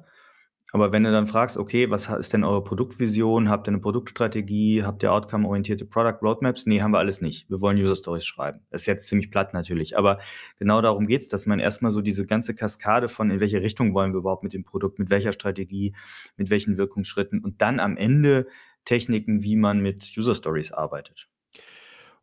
[0.75, 3.47] Aber wenn du dann fragst, okay, was ist denn eure Produktvision?
[3.47, 4.83] Habt ihr eine Produktstrategie?
[4.83, 6.65] Habt ihr outcome-orientierte Product Roadmaps?
[6.65, 7.47] Nee, haben wir alles nicht.
[7.47, 8.62] Wir wollen User Stories schreiben.
[8.71, 9.99] Das ist jetzt ziemlich platt natürlich.
[9.99, 10.19] Aber
[10.57, 14.13] genau darum geht's, dass man erstmal so diese ganze Kaskade von in welche Richtung wollen
[14.13, 15.93] wir überhaupt mit dem Produkt, mit welcher Strategie,
[16.38, 18.47] mit welchen Wirkungsschritten und dann am Ende
[18.83, 21.29] Techniken, wie man mit User Stories arbeitet.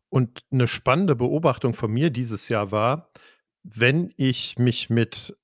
[0.09, 3.13] Und eine spannende Beobachtung von mir dieses Jahr war,
[3.63, 5.37] wenn ich mich mit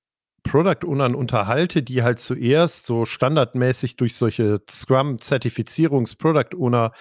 [0.48, 6.92] Product Ownern unterhalte, die halt zuerst so standardmäßig durch solche Scrum-Zertifizierungs-Product Owner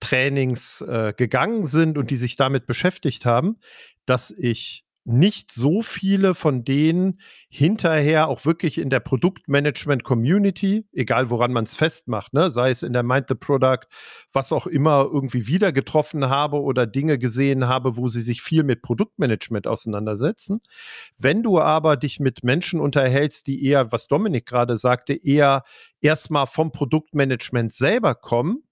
[0.00, 3.58] Trainings äh, gegangen sind und die sich damit beschäftigt haben,
[4.06, 11.52] dass ich nicht so viele von denen hinterher auch wirklich in der Produktmanagement-Community, egal woran
[11.52, 13.86] man es festmacht, ne, sei es in der Mind the Product,
[14.32, 18.62] was auch immer, irgendwie wieder getroffen habe oder Dinge gesehen habe, wo sie sich viel
[18.62, 20.60] mit Produktmanagement auseinandersetzen.
[21.18, 25.64] Wenn du aber dich mit Menschen unterhältst, die eher, was Dominik gerade sagte, eher
[26.00, 28.62] erstmal vom Produktmanagement selber kommen,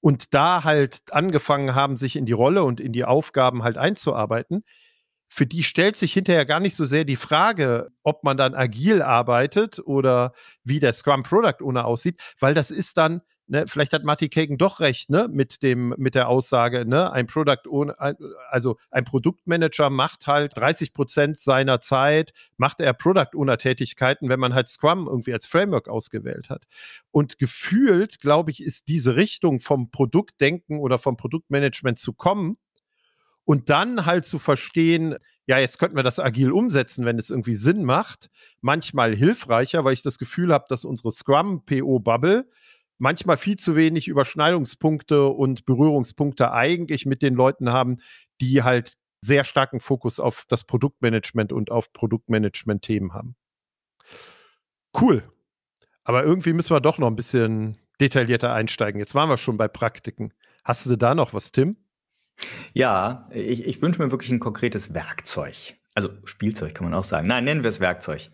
[0.00, 4.62] und da halt angefangen haben, sich in die Rolle und in die Aufgaben halt einzuarbeiten,
[5.34, 9.02] für die stellt sich hinterher gar nicht so sehr die Frage, ob man dann agil
[9.02, 14.04] arbeitet oder wie der Scrum Product Owner aussieht, weil das ist dann ne, vielleicht hat
[14.04, 17.64] Marty Kagan doch recht, ne, mit dem, mit der Aussage, ne, ein Product,
[18.48, 24.38] also ein Produktmanager macht halt 30 Prozent seiner Zeit, macht er Product Owner Tätigkeiten, wenn
[24.38, 26.66] man halt Scrum irgendwie als Framework ausgewählt hat.
[27.10, 32.56] Und gefühlt, glaube ich, ist diese Richtung vom Produktdenken oder vom Produktmanagement zu kommen
[33.44, 37.54] und dann halt zu verstehen, ja, jetzt könnten wir das agil umsetzen, wenn es irgendwie
[37.54, 38.30] Sinn macht.
[38.60, 42.48] Manchmal hilfreicher, weil ich das Gefühl habe, dass unsere Scrum-PO-Bubble
[42.98, 47.98] manchmal viel zu wenig Überschneidungspunkte und Berührungspunkte eigentlich mit den Leuten haben,
[48.40, 53.36] die halt sehr starken Fokus auf das Produktmanagement und auf Produktmanagement-Themen haben.
[54.98, 55.24] Cool.
[56.04, 58.98] Aber irgendwie müssen wir doch noch ein bisschen detaillierter einsteigen.
[58.98, 60.32] Jetzt waren wir schon bei Praktiken.
[60.62, 61.76] Hast du da noch was, Tim?
[62.72, 65.74] Ja, ich, ich wünsche mir wirklich ein konkretes Werkzeug.
[65.94, 67.28] Also Spielzeug kann man auch sagen.
[67.28, 68.30] Nein, nennen wir es Werkzeug.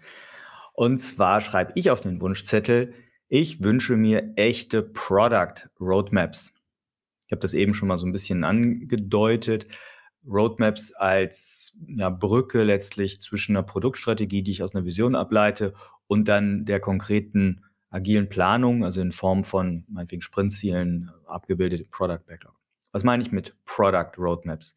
[0.72, 2.94] Und zwar schreibe ich auf den Wunschzettel,
[3.28, 6.52] ich wünsche mir echte Product Roadmaps.
[7.26, 9.68] Ich habe das eben schon mal so ein bisschen angedeutet.
[10.26, 15.74] Roadmaps als ja, Brücke letztlich zwischen einer Produktstrategie, die ich aus einer Vision ableite,
[16.06, 22.59] und dann der konkreten agilen Planung, also in Form von meinetwegen Sprintzielen, abgebildete Product Backlog.
[22.92, 24.74] Was meine ich mit Product Roadmaps?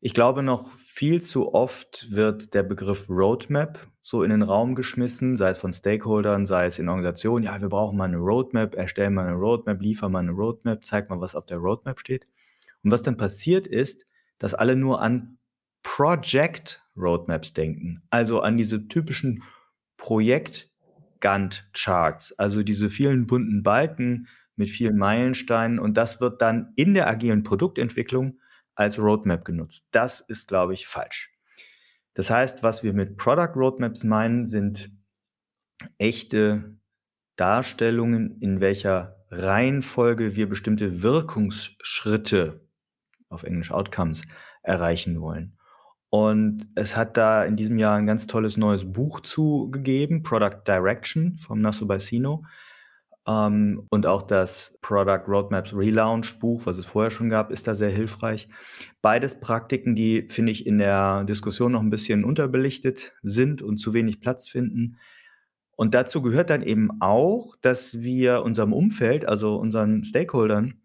[0.00, 5.36] Ich glaube noch viel zu oft wird der Begriff Roadmap so in den Raum geschmissen,
[5.36, 7.44] sei es von Stakeholdern, sei es in Organisationen.
[7.44, 11.10] Ja, wir brauchen mal eine Roadmap, erstellen mal eine Roadmap, liefern mal eine Roadmap, zeig
[11.10, 12.26] mal, was auf der Roadmap steht.
[12.82, 14.06] Und was dann passiert ist,
[14.38, 15.36] dass alle nur an
[15.82, 19.42] Project Roadmaps denken, also an diese typischen
[19.98, 20.70] Projekt
[21.20, 24.28] Gantt Charts, also diese vielen bunten Balken,
[24.58, 28.40] mit vielen Meilensteinen und das wird dann in der agilen Produktentwicklung
[28.74, 29.86] als Roadmap genutzt.
[29.90, 31.32] Das ist, glaube ich, falsch.
[32.14, 34.90] Das heißt, was wir mit Product Roadmaps meinen, sind
[35.98, 36.76] echte
[37.36, 42.66] Darstellungen, in welcher Reihenfolge wir bestimmte Wirkungsschritte,
[43.28, 44.22] auf Englisch Outcomes,
[44.62, 45.58] erreichen wollen.
[46.10, 51.36] Und es hat da in diesem Jahr ein ganz tolles neues Buch zugegeben, Product Direction
[51.38, 52.44] vom Nasso Bassino.
[53.28, 57.74] Ähm, und auch das Product Roadmaps Relaunch Buch, was es vorher schon gab, ist da
[57.74, 58.48] sehr hilfreich.
[59.02, 63.92] Beides Praktiken, die, finde ich, in der Diskussion noch ein bisschen unterbelichtet sind und zu
[63.92, 64.96] wenig Platz finden.
[65.76, 70.80] Und dazu gehört dann eben auch, dass wir unserem Umfeld, also unseren Stakeholdern,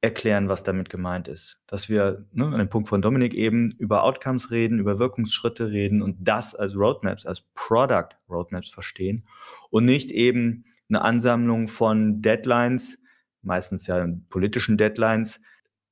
[0.00, 1.60] erklären, was damit gemeint ist.
[1.66, 6.02] Dass wir ne, an dem Punkt von Dominik eben über Outcomes reden, über Wirkungsschritte reden
[6.02, 9.24] und das als Roadmaps, als Product Roadmaps verstehen
[9.70, 12.98] und nicht eben eine Ansammlung von Deadlines,
[13.42, 15.40] meistens ja politischen Deadlines,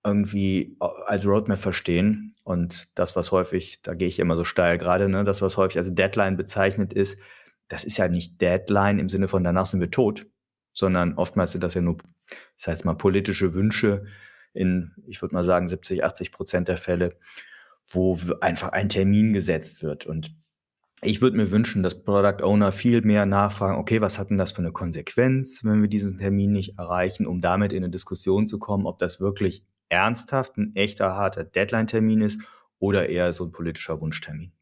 [0.05, 2.35] irgendwie als Roadmap verstehen.
[2.43, 5.79] Und das, was häufig, da gehe ich immer so steil gerade, ne, das, was häufig
[5.79, 7.19] als Deadline bezeichnet ist,
[7.69, 10.27] das ist ja nicht Deadline im Sinne von danach sind wir tot,
[10.73, 11.99] sondern oftmals sind das ja nur,
[12.57, 14.05] ich sage jetzt mal, politische Wünsche
[14.53, 17.17] in, ich würde mal sagen, 70, 80 Prozent der Fälle,
[17.87, 20.07] wo einfach ein Termin gesetzt wird.
[20.07, 20.35] Und
[21.03, 24.53] ich würde mir wünschen, dass Product Owner viel mehr nachfragen, okay, was hat denn das
[24.53, 28.59] für eine Konsequenz, wenn wir diesen Termin nicht erreichen, um damit in eine Diskussion zu
[28.59, 32.41] kommen, ob das wirklich ernsthaft ein echter harter Deadline-Termin ist
[32.79, 34.53] oder eher so ein politischer Wunschtermin.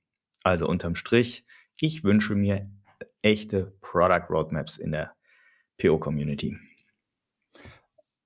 [0.44, 1.44] Also unterm Strich,
[1.80, 2.70] ich wünsche mir
[3.22, 5.12] echte Product Roadmaps in der
[5.78, 6.56] PO-Community.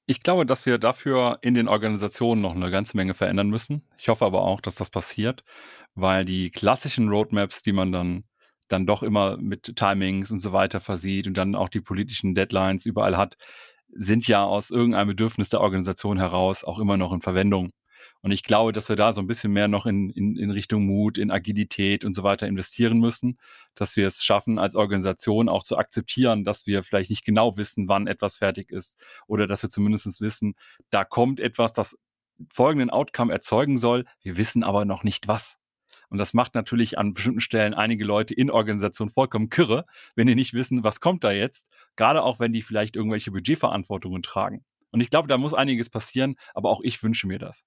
[0.06, 3.82] Ich glaube, dass wir dafür in den Organisationen noch eine ganze Menge verändern müssen.
[3.98, 5.44] Ich hoffe aber auch, dass das passiert,
[5.94, 8.24] weil die klassischen Roadmaps, die man dann
[8.68, 12.86] dann doch immer mit Timings und so weiter versieht und dann auch die politischen Deadlines
[12.86, 13.36] überall hat,
[13.88, 17.70] sind ja aus irgendeinem Bedürfnis der Organisation heraus auch immer noch in Verwendung.
[18.24, 20.86] Und ich glaube, dass wir da so ein bisschen mehr noch in, in, in Richtung
[20.86, 23.36] Mut, in Agilität und so weiter investieren müssen,
[23.74, 27.88] dass wir es schaffen, als Organisation auch zu akzeptieren, dass wir vielleicht nicht genau wissen,
[27.88, 30.54] wann etwas fertig ist oder dass wir zumindest wissen,
[30.90, 31.98] da kommt etwas, das
[32.48, 34.04] folgenden Outcome erzeugen soll.
[34.22, 35.58] Wir wissen aber noch nicht was.
[36.08, 40.34] Und das macht natürlich an bestimmten Stellen einige Leute in Organisationen vollkommen kirre, wenn die
[40.34, 41.70] nicht wissen, was kommt da jetzt.
[41.96, 44.64] Gerade auch, wenn die vielleicht irgendwelche Budgetverantwortungen tragen.
[44.90, 47.64] Und ich glaube, da muss einiges passieren, aber auch ich wünsche mir das.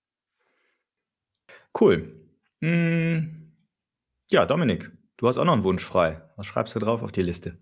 [1.80, 2.28] Cool.
[2.62, 3.52] Hm.
[4.32, 6.22] Ja, Dominik, du hast auch noch einen Wunsch frei.
[6.36, 7.58] Was schreibst du drauf auf die Liste?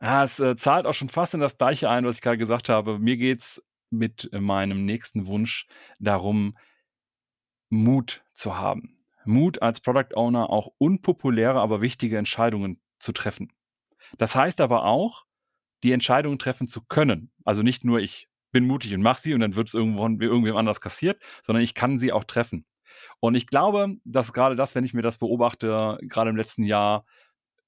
[0.00, 2.68] Ja, es äh, zahlt auch schon fast in das gleiche ein, was ich gerade gesagt
[2.68, 2.98] habe.
[2.98, 5.66] Mir geht es mit meinem nächsten Wunsch
[5.98, 6.56] darum,
[7.68, 8.96] Mut zu haben.
[9.24, 13.52] Mut als Product Owner auch unpopuläre, aber wichtige Entscheidungen zu treffen.
[14.18, 15.24] Das heißt aber auch,
[15.82, 17.30] die Entscheidungen treffen zu können.
[17.44, 20.80] Also nicht nur ich bin mutig und mache sie und dann wird es irgendwem anders
[20.80, 22.64] kassiert, sondern ich kann sie auch treffen.
[23.20, 27.04] Und ich glaube, dass gerade das, wenn ich mir das beobachte, gerade im letzten Jahr,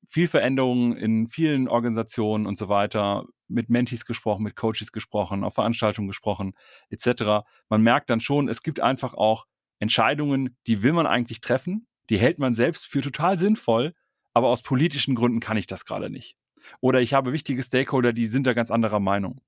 [0.06, 5.54] viel Veränderungen in vielen Organisationen und so weiter, mit Mentees gesprochen, mit Coaches gesprochen, auf
[5.54, 6.54] Veranstaltungen gesprochen,
[6.90, 7.46] etc.
[7.68, 9.46] Man merkt dann schon, es gibt einfach auch
[9.78, 13.94] Entscheidungen, die will man eigentlich treffen, die hält man selbst für total sinnvoll,
[14.34, 16.36] aber aus politischen Gründen kann ich das gerade nicht.
[16.80, 19.40] Oder ich habe wichtige Stakeholder, die sind da ganz anderer Meinung.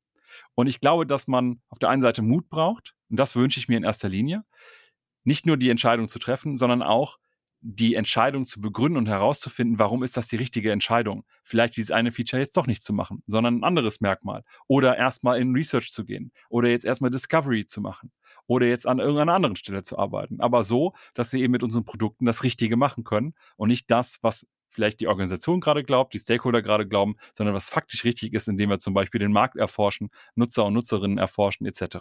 [0.54, 3.68] Und ich glaube, dass man auf der einen Seite Mut braucht, und das wünsche ich
[3.68, 4.44] mir in erster Linie,
[5.24, 7.18] nicht nur die Entscheidung zu treffen, sondern auch
[7.62, 11.24] die Entscheidung zu begründen und herauszufinden, warum ist das die richtige Entscheidung?
[11.42, 14.44] Vielleicht dieses eine Feature jetzt doch nicht zu machen, sondern ein anderes Merkmal.
[14.66, 16.32] Oder erstmal in Research zu gehen.
[16.48, 18.12] Oder jetzt erstmal Discovery zu machen.
[18.46, 20.40] Oder jetzt an irgendeiner anderen Stelle zu arbeiten.
[20.40, 24.18] Aber so, dass wir eben mit unseren Produkten das Richtige machen können und nicht das,
[24.22, 28.48] was vielleicht die Organisation gerade glaubt, die Stakeholder gerade glauben, sondern was faktisch richtig ist,
[28.48, 31.98] indem wir zum Beispiel den Markt erforschen, Nutzer und Nutzerinnen erforschen etc.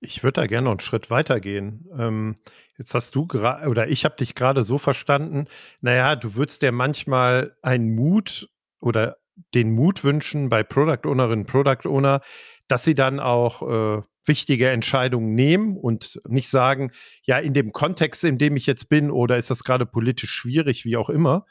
[0.00, 1.86] Ich würde da gerne noch einen Schritt weiter gehen.
[1.98, 2.36] Ähm,
[2.78, 5.46] jetzt hast du gerade, oder ich habe dich gerade so verstanden,
[5.80, 8.48] naja, du würdest dir manchmal einen Mut
[8.80, 9.16] oder
[9.54, 12.20] den Mut wünschen bei Product Ownerinnen, Product Owner,
[12.68, 16.92] dass sie dann auch äh, wichtige Entscheidungen nehmen und nicht sagen,
[17.24, 20.84] ja, in dem Kontext, in dem ich jetzt bin, oder ist das gerade politisch schwierig,
[20.84, 21.46] wie auch immer,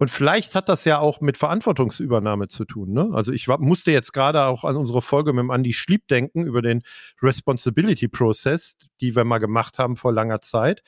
[0.00, 2.94] und vielleicht hat das ja auch mit Verantwortungsübernahme zu tun.
[2.94, 3.10] Ne?
[3.12, 6.62] Also ich musste jetzt gerade auch an unsere Folge mit dem Andy Schlieb denken über
[6.62, 6.82] den
[7.20, 10.82] Responsibility Process, die wir mal gemacht haben vor langer Zeit.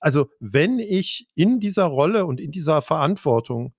[0.00, 3.72] Also wenn ich in dieser Rolle und in dieser Verantwortung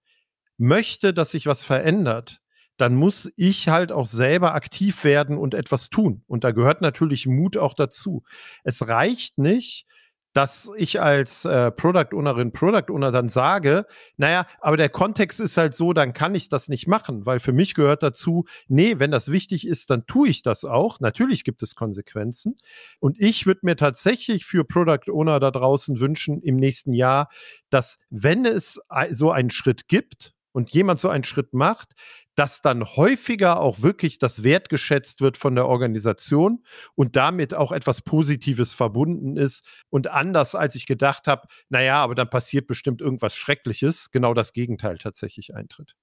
[0.58, 2.42] möchte, dass sich was verändert,
[2.78, 6.24] dann muss ich halt auch selber aktiv werden und etwas tun.
[6.26, 8.24] Und da gehört natürlich Mut auch dazu.
[8.64, 9.86] Es reicht nicht,
[10.34, 13.86] dass ich als äh, Product Ownerin, Product Owner dann sage,
[14.18, 17.54] naja, aber der Kontext ist halt so, dann kann ich das nicht machen, weil für
[17.54, 21.00] mich gehört dazu, nee, wenn das wichtig ist, dann tue ich das auch.
[21.00, 22.56] Natürlich gibt es Konsequenzen.
[23.00, 27.30] Und ich würde mir tatsächlich für Product Owner da draußen wünschen im nächsten Jahr,
[27.70, 28.80] dass wenn es
[29.12, 31.94] so einen Schritt gibt, und jemand so einen Schritt macht,
[32.36, 36.64] dass dann häufiger auch wirklich das wertgeschätzt wird von der Organisation
[36.96, 42.16] und damit auch etwas Positives verbunden ist und anders als ich gedacht habe, naja, aber
[42.16, 45.96] dann passiert bestimmt irgendwas Schreckliches, genau das Gegenteil tatsächlich eintritt.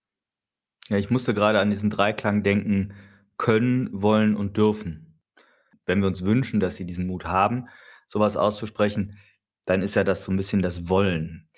[0.88, 2.94] Ja, ich musste gerade an diesen Dreiklang denken,
[3.38, 5.20] können, wollen und dürfen.
[5.84, 7.68] Wenn wir uns wünschen, dass sie diesen Mut haben,
[8.08, 9.18] sowas auszusprechen,
[9.66, 11.48] dann ist ja das so ein bisschen das Wollen.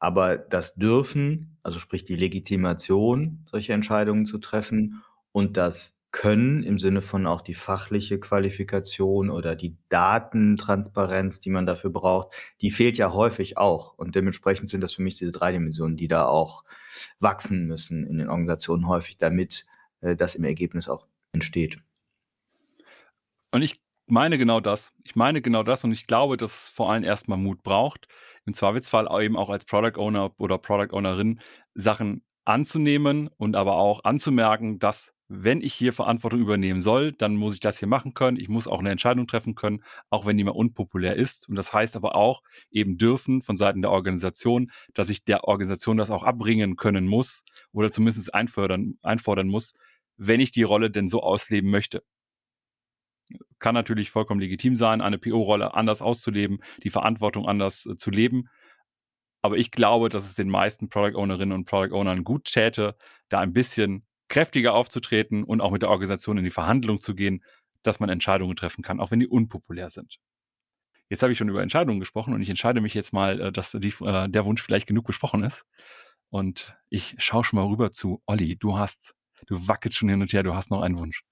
[0.00, 6.80] Aber das Dürfen, also sprich die Legitimation, solche Entscheidungen zu treffen und das Können im
[6.80, 12.96] Sinne von auch die fachliche Qualifikation oder die Datentransparenz, die man dafür braucht, die fehlt
[12.96, 13.96] ja häufig auch.
[13.96, 16.64] Und dementsprechend sind das für mich diese drei Dimensionen, die da auch
[17.20, 19.66] wachsen müssen in den Organisationen häufig, damit
[20.00, 21.78] äh, das im Ergebnis auch entsteht.
[23.52, 24.92] Und ich meine genau das.
[25.04, 28.08] Ich meine genau das und ich glaube, dass es vor allem erstmal Mut braucht
[28.46, 31.40] im Zweifelsfall eben auch als Product Owner oder Product Ownerin
[31.74, 37.54] Sachen anzunehmen und aber auch anzumerken, dass wenn ich hier Verantwortung übernehmen soll, dann muss
[37.54, 38.36] ich das hier machen können.
[38.36, 41.48] Ich muss auch eine Entscheidung treffen können, auch wenn die mal unpopulär ist.
[41.48, 45.96] Und das heißt aber auch eben dürfen von Seiten der Organisation, dass ich der Organisation
[45.96, 49.74] das auch abbringen können muss oder zumindest einfordern, einfordern muss,
[50.16, 52.02] wenn ich die Rolle denn so ausleben möchte
[53.60, 58.48] kann natürlich vollkommen legitim sein, eine PO-Rolle anders auszuleben, die Verantwortung anders äh, zu leben.
[59.42, 62.96] Aber ich glaube, dass es den meisten Product Ownerinnen und Product Ownern gut täte,
[63.28, 67.42] da ein bisschen kräftiger aufzutreten und auch mit der Organisation in die Verhandlung zu gehen,
[67.82, 70.18] dass man Entscheidungen treffen kann, auch wenn die unpopulär sind.
[71.08, 73.72] Jetzt habe ich schon über Entscheidungen gesprochen und ich entscheide mich jetzt mal, äh, dass
[73.72, 75.66] die, äh, der Wunsch vielleicht genug besprochen ist.
[76.30, 78.56] Und ich schaue schon mal rüber zu Olli.
[78.56, 79.14] Du hast,
[79.46, 81.24] du wackelst schon hin und her, du hast noch einen Wunsch.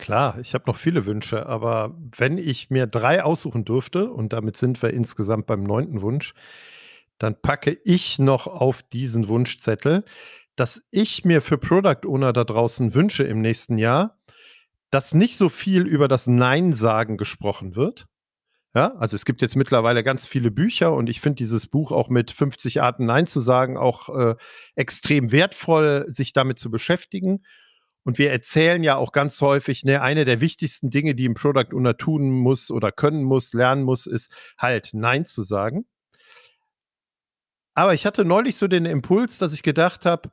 [0.00, 4.56] Klar, ich habe noch viele Wünsche, aber wenn ich mir drei aussuchen dürfte, und damit
[4.56, 6.32] sind wir insgesamt beim neunten Wunsch,
[7.18, 10.04] dann packe ich noch auf diesen Wunschzettel,
[10.56, 14.18] dass ich mir für Product Owner da draußen wünsche im nächsten Jahr,
[14.88, 18.06] dass nicht so viel über das Nein-Sagen gesprochen wird.
[18.74, 22.08] Ja, also es gibt jetzt mittlerweile ganz viele Bücher und ich finde dieses Buch auch
[22.08, 24.36] mit 50 Arten Nein zu sagen auch äh,
[24.76, 27.42] extrem wertvoll, sich damit zu beschäftigen.
[28.04, 31.74] Und wir erzählen ja auch ganz häufig, ne, eine der wichtigsten Dinge, die ein Product
[31.74, 35.84] Owner tun muss oder können muss, lernen muss, ist halt Nein zu sagen.
[37.74, 40.30] Aber ich hatte neulich so den Impuls, dass ich gedacht habe,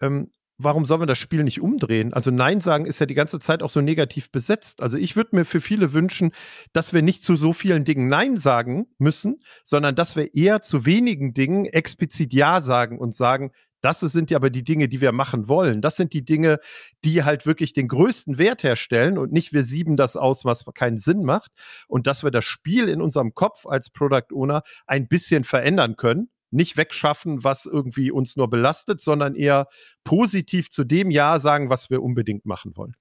[0.00, 2.12] ähm, warum sollen wir das Spiel nicht umdrehen?
[2.12, 4.80] Also Nein sagen ist ja die ganze Zeit auch so negativ besetzt.
[4.80, 6.32] Also ich würde mir für viele wünschen,
[6.72, 10.86] dass wir nicht zu so vielen Dingen Nein sagen müssen, sondern dass wir eher zu
[10.86, 13.52] wenigen Dingen explizit Ja sagen und sagen,
[13.86, 15.80] das sind ja aber die Dinge, die wir machen wollen.
[15.80, 16.58] Das sind die Dinge,
[17.04, 20.96] die halt wirklich den größten Wert herstellen und nicht wir sieben das aus, was keinen
[20.96, 21.52] Sinn macht.
[21.86, 26.30] Und dass wir das Spiel in unserem Kopf als Product Owner ein bisschen verändern können.
[26.52, 29.66] nicht wegschaffen, was irgendwie uns nur belastet, sondern eher
[30.04, 32.96] positiv zu dem Ja sagen, was wir unbedingt machen wollen.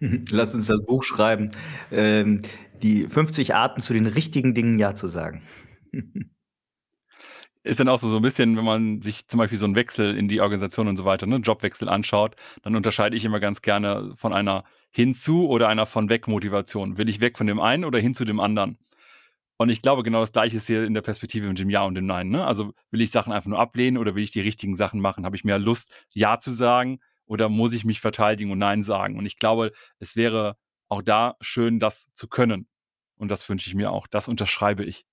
[0.30, 1.50] Lass uns das Buch schreiben.
[1.90, 2.42] Ähm,
[2.82, 5.42] die 50 Arten zu den richtigen Dingen Ja zu sagen.
[7.68, 10.16] ist dann auch so, so ein bisschen, wenn man sich zum Beispiel so einen Wechsel
[10.16, 14.12] in die Organisation und so weiter, ne, Jobwechsel anschaut, dann unterscheide ich immer ganz gerne
[14.16, 16.96] von einer hinzu oder einer von weg Motivation.
[16.96, 18.78] Will ich weg von dem einen oder hin zu dem anderen?
[19.58, 21.94] Und ich glaube, genau das Gleiche ist hier in der Perspektive mit dem Ja und
[21.94, 22.30] dem Nein.
[22.30, 22.46] Ne?
[22.46, 25.24] Also will ich Sachen einfach nur ablehnen oder will ich die richtigen Sachen machen?
[25.24, 29.18] Habe ich mehr Lust, Ja zu sagen oder muss ich mich verteidigen und Nein sagen?
[29.18, 30.56] Und ich glaube, es wäre
[30.88, 32.68] auch da schön, das zu können.
[33.16, 34.06] Und das wünsche ich mir auch.
[34.06, 35.04] Das unterschreibe ich.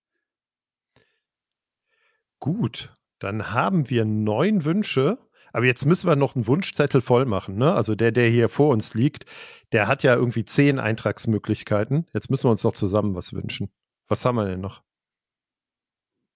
[2.46, 5.18] Gut, dann haben wir neun Wünsche.
[5.52, 7.56] Aber jetzt müssen wir noch einen Wunschzettel voll machen.
[7.56, 7.74] Ne?
[7.74, 9.26] Also der, der hier vor uns liegt,
[9.72, 12.06] der hat ja irgendwie zehn Eintragsmöglichkeiten.
[12.14, 13.72] Jetzt müssen wir uns noch zusammen was wünschen.
[14.08, 14.84] Was haben wir denn noch?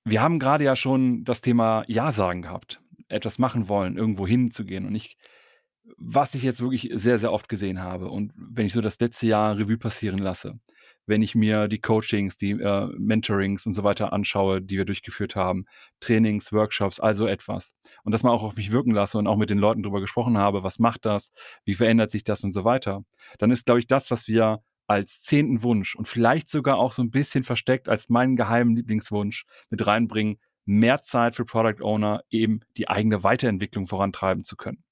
[0.03, 2.81] Wir haben gerade ja schon das Thema Ja sagen gehabt.
[3.07, 4.87] Etwas machen wollen, irgendwo hinzugehen.
[4.87, 5.15] Und ich,
[5.95, 9.27] was ich jetzt wirklich sehr, sehr oft gesehen habe und wenn ich so das letzte
[9.27, 10.59] Jahr Revue passieren lasse,
[11.09, 15.35] wenn ich mir die Coachings, die äh, Mentorings und so weiter anschaue, die wir durchgeführt
[15.35, 15.65] haben,
[15.99, 17.75] Trainings, Workshops, also etwas.
[18.03, 20.37] Und das mal auch auf mich wirken lasse und auch mit den Leuten darüber gesprochen
[20.37, 21.33] habe, was macht das,
[21.65, 23.03] wie verändert sich das und so weiter,
[23.39, 27.01] dann ist, glaube ich, das, was wir als zehnten Wunsch und vielleicht sogar auch so
[27.01, 32.61] ein bisschen versteckt als meinen geheimen Lieblingswunsch mit reinbringen, mehr Zeit für Product Owner, eben
[32.77, 34.83] die eigene Weiterentwicklung vorantreiben zu können.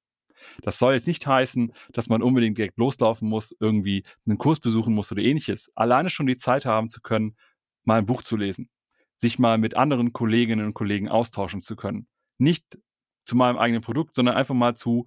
[0.62, 4.94] Das soll jetzt nicht heißen, dass man unbedingt direkt loslaufen muss, irgendwie einen Kurs besuchen
[4.94, 5.72] muss oder ähnliches.
[5.76, 7.36] Alleine schon die Zeit haben zu können,
[7.84, 8.70] mal ein Buch zu lesen,
[9.18, 12.08] sich mal mit anderen Kolleginnen und Kollegen austauschen zu können.
[12.38, 12.78] Nicht
[13.26, 15.06] zu meinem eigenen Produkt, sondern einfach mal zu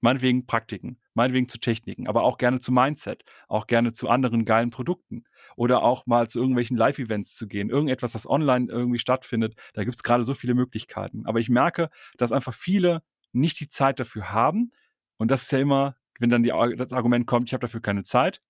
[0.00, 4.70] meinetwegen Praktiken, meinetwegen zu Techniken, aber auch gerne zu Mindset, auch gerne zu anderen geilen
[4.70, 5.24] Produkten
[5.56, 9.54] oder auch mal zu irgendwelchen Live-Events zu gehen, irgendetwas, das online irgendwie stattfindet.
[9.72, 11.26] Da gibt es gerade so viele Möglichkeiten.
[11.26, 13.02] Aber ich merke, dass einfach viele
[13.32, 14.70] nicht die Zeit dafür haben.
[15.16, 18.02] Und das ist ja immer, wenn dann die, das Argument kommt, ich habe dafür keine
[18.04, 18.40] Zeit,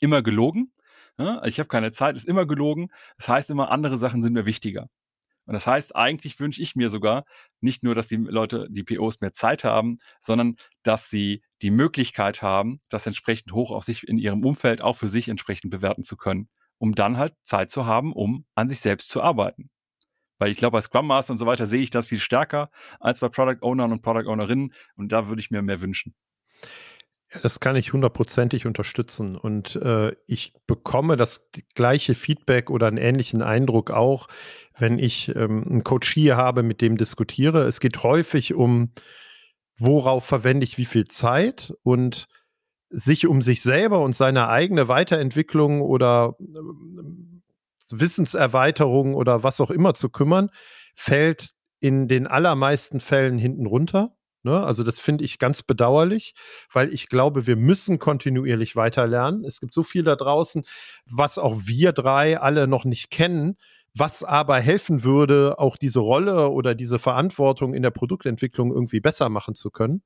[0.00, 0.72] immer gelogen.
[1.18, 2.90] Ja, ich habe keine Zeit, ist immer gelogen.
[3.18, 4.88] Das heißt immer, andere Sachen sind mir wichtiger.
[5.46, 7.24] Und das heißt, eigentlich wünsche ich mir sogar
[7.60, 12.40] nicht nur, dass die Leute, die POs mehr Zeit haben, sondern dass sie die Möglichkeit
[12.40, 16.16] haben, das entsprechend hoch auf sich in ihrem Umfeld auch für sich entsprechend bewerten zu
[16.16, 16.48] können,
[16.78, 19.70] um dann halt Zeit zu haben, um an sich selbst zu arbeiten.
[20.40, 23.20] Weil ich glaube, bei Scrum Master und so weiter sehe ich das viel stärker als
[23.20, 24.72] bei Product Ownern und Product Ownerinnen.
[24.96, 26.14] Und da würde ich mir mehr wünschen.
[27.32, 29.36] Ja, das kann ich hundertprozentig unterstützen.
[29.36, 34.28] Und äh, ich bekomme das gleiche Feedback oder einen ähnlichen Eindruck auch,
[34.78, 37.64] wenn ich ähm, einen Coach hier habe, mit dem diskutiere.
[37.64, 38.92] Es geht häufig um,
[39.78, 42.28] worauf verwende ich wie viel Zeit und
[42.88, 47.39] sich um sich selber und seine eigene Weiterentwicklung oder äh,
[47.98, 50.50] Wissenserweiterung oder was auch immer zu kümmern,
[50.94, 54.14] fällt in den allermeisten Fällen hinten runter.
[54.42, 54.58] Ne?
[54.62, 56.34] Also das finde ich ganz bedauerlich,
[56.72, 59.44] weil ich glaube, wir müssen kontinuierlich weiter lernen.
[59.44, 60.64] Es gibt so viel da draußen,
[61.06, 63.56] was auch wir drei alle noch nicht kennen,
[63.94, 69.28] was aber helfen würde, auch diese Rolle oder diese Verantwortung in der Produktentwicklung irgendwie besser
[69.28, 70.02] machen zu können.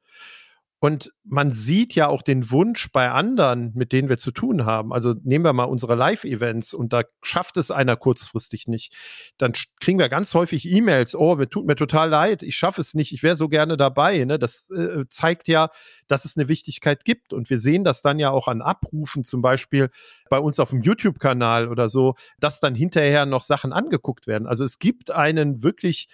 [0.85, 4.93] Und man sieht ja auch den Wunsch bei anderen, mit denen wir zu tun haben.
[4.93, 8.95] Also nehmen wir mal unsere Live-Events und da schafft es einer kurzfristig nicht.
[9.39, 12.93] Dann kriegen wir ganz häufig E-Mails, oh, mir tut mir total leid, ich schaffe es
[12.93, 14.27] nicht, ich wäre so gerne dabei.
[14.27, 14.39] Ne?
[14.39, 15.71] Das äh, zeigt ja,
[16.07, 17.33] dass es eine Wichtigkeit gibt.
[17.33, 19.89] Und wir sehen das dann ja auch an Abrufen, zum Beispiel
[20.29, 24.47] bei uns auf dem YouTube-Kanal oder so, dass dann hinterher noch Sachen angeguckt werden.
[24.47, 26.09] Also es gibt einen wirklich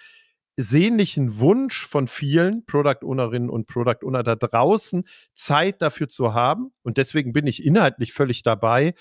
[0.57, 6.71] sehnlichen Wunsch von vielen Product Ownerinnen und Product Owner da draußen, Zeit dafür zu haben.
[6.83, 8.93] Und deswegen bin ich inhaltlich völlig dabei,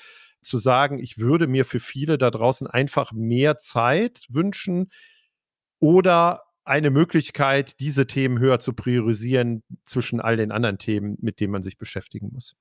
[0.43, 4.91] zu sagen, ich würde mir für viele da draußen einfach mehr Zeit wünschen
[5.79, 11.53] oder eine Möglichkeit, diese Themen höher zu priorisieren zwischen all den anderen Themen, mit denen
[11.53, 12.57] man sich beschäftigen muss.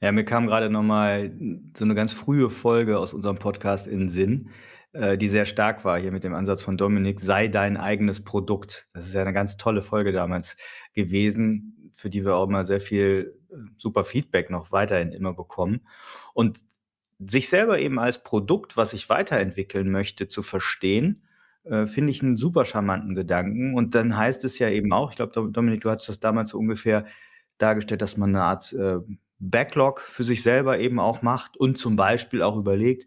[0.00, 1.32] Ja, mir kam gerade noch mal
[1.76, 4.50] so eine ganz frühe Folge aus unserem Podcast in den Sinn.
[4.92, 8.86] Äh, die sehr stark war hier mit dem Ansatz von Dominik, sei dein eigenes Produkt.
[8.92, 10.56] Das ist ja eine ganz tolle Folge damals
[10.92, 15.80] gewesen, für die wir auch mal sehr viel äh, super Feedback noch weiterhin immer bekommen.
[16.34, 16.60] Und
[17.18, 21.22] sich selber eben als Produkt, was ich weiterentwickeln möchte, zu verstehen,
[21.64, 23.74] äh, finde ich einen super charmanten Gedanken.
[23.74, 26.58] Und dann heißt es ja eben auch, ich glaube, Dominik, du hast das damals so
[26.58, 27.06] ungefähr
[27.58, 28.96] dargestellt, dass man eine Art äh,
[29.38, 33.06] Backlog für sich selber eben auch macht und zum Beispiel auch überlegt,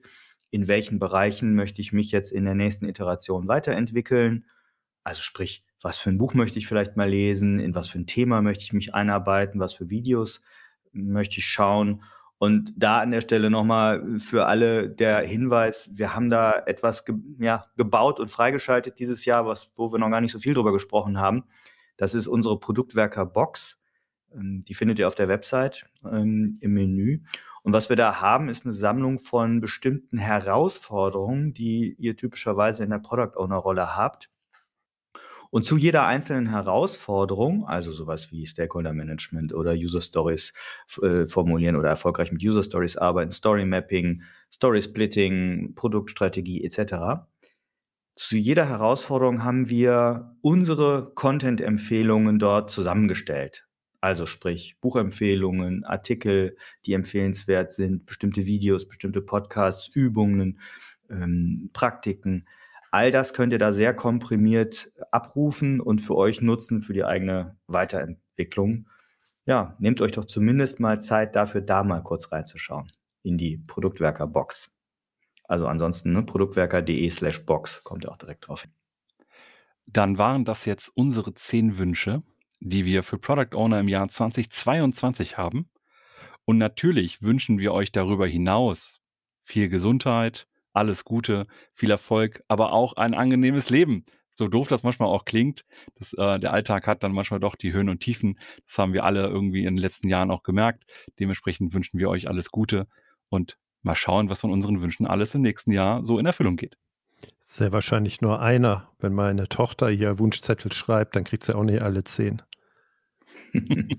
[0.55, 4.45] in welchen Bereichen möchte ich mich jetzt in der nächsten Iteration weiterentwickeln.
[5.03, 8.07] Also sprich, was für ein Buch möchte ich vielleicht mal lesen, in was für ein
[8.07, 10.41] Thema möchte ich mich einarbeiten, was für Videos
[10.93, 12.03] möchte ich schauen
[12.37, 17.15] Und da an der Stelle nochmal für alle der Hinweis, wir haben da etwas ge
[17.39, 20.71] ja, gebaut und freigeschaltet dieses Jahr, was, wo wir noch gar nicht so viel drüber
[20.71, 21.43] gesprochen haben.
[21.97, 23.77] Das ist unsere Produktwerker-Box.
[24.33, 27.23] Ähm, die findet ihr auf der Website ähm, im Menü.
[27.65, 32.91] Und was wir da haben, ist eine Sammlung von bestimmten Herausforderungen, die ihr typischerweise in
[32.91, 34.29] der Product Owner Rolle habt.
[35.49, 40.53] Und zu jeder einzelnen Herausforderung, also sowas wie Stakeholder Management oder User Stories
[41.01, 44.21] äh, formulieren oder erfolgreich mit User Stories arbeiten, Story Mapping,
[44.53, 47.25] Story Splitting, Produktstrategie etc.
[48.15, 53.64] Zu jeder Herausforderung haben wir unsere Content-Empfehlungen dort zusammengestellt.
[54.05, 60.59] Also sprich Buchempfehlungen, Artikel, die empfehlenswert sind, bestimmte Videos, bestimmte Podcasts, Übungen,
[61.09, 62.47] ähm, Praktiken.
[62.91, 67.57] All das könnt ihr da sehr komprimiert abrufen und für euch nutzen für die eigene
[67.65, 68.87] Weiterentwicklung.
[69.47, 72.85] Ja, nehmt euch doch zumindest mal Zeit dafür, da mal kurz reinzuschauen
[73.23, 74.69] in die Produktwerker-Box.
[75.45, 78.71] Also ansonsten ne, produktwerker.de slash Box kommt ihr auch direkt drauf hin.
[79.87, 82.21] Dann waren das jetzt unsere zehn Wünsche
[82.59, 85.69] die wir für Product Owner im Jahr 2022 haben.
[86.45, 89.01] Und natürlich wünschen wir euch darüber hinaus
[89.43, 94.03] viel Gesundheit, alles Gute, viel Erfolg, aber auch ein angenehmes Leben.
[94.37, 97.71] So doof das manchmal auch klingt, dass, äh, der Alltag hat dann manchmal doch die
[97.71, 98.37] Höhen und Tiefen.
[98.67, 100.83] Das haben wir alle irgendwie in den letzten Jahren auch gemerkt.
[101.19, 102.87] Dementsprechend wünschen wir euch alles Gute
[103.29, 106.77] und mal schauen, was von unseren Wünschen alles im nächsten Jahr so in Erfüllung geht.
[107.41, 108.89] Sehr wahrscheinlich nur einer.
[108.99, 112.41] Wenn meine Tochter hier Wunschzettel schreibt, dann kriegt sie auch nicht alle zehn.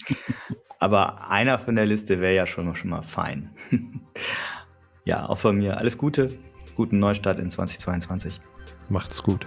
[0.79, 3.55] Aber einer von der Liste wäre ja schon, schon mal fein.
[5.05, 6.29] ja, auch von mir alles Gute,
[6.75, 8.41] guten Neustart in 2022.
[8.89, 9.47] Macht's gut.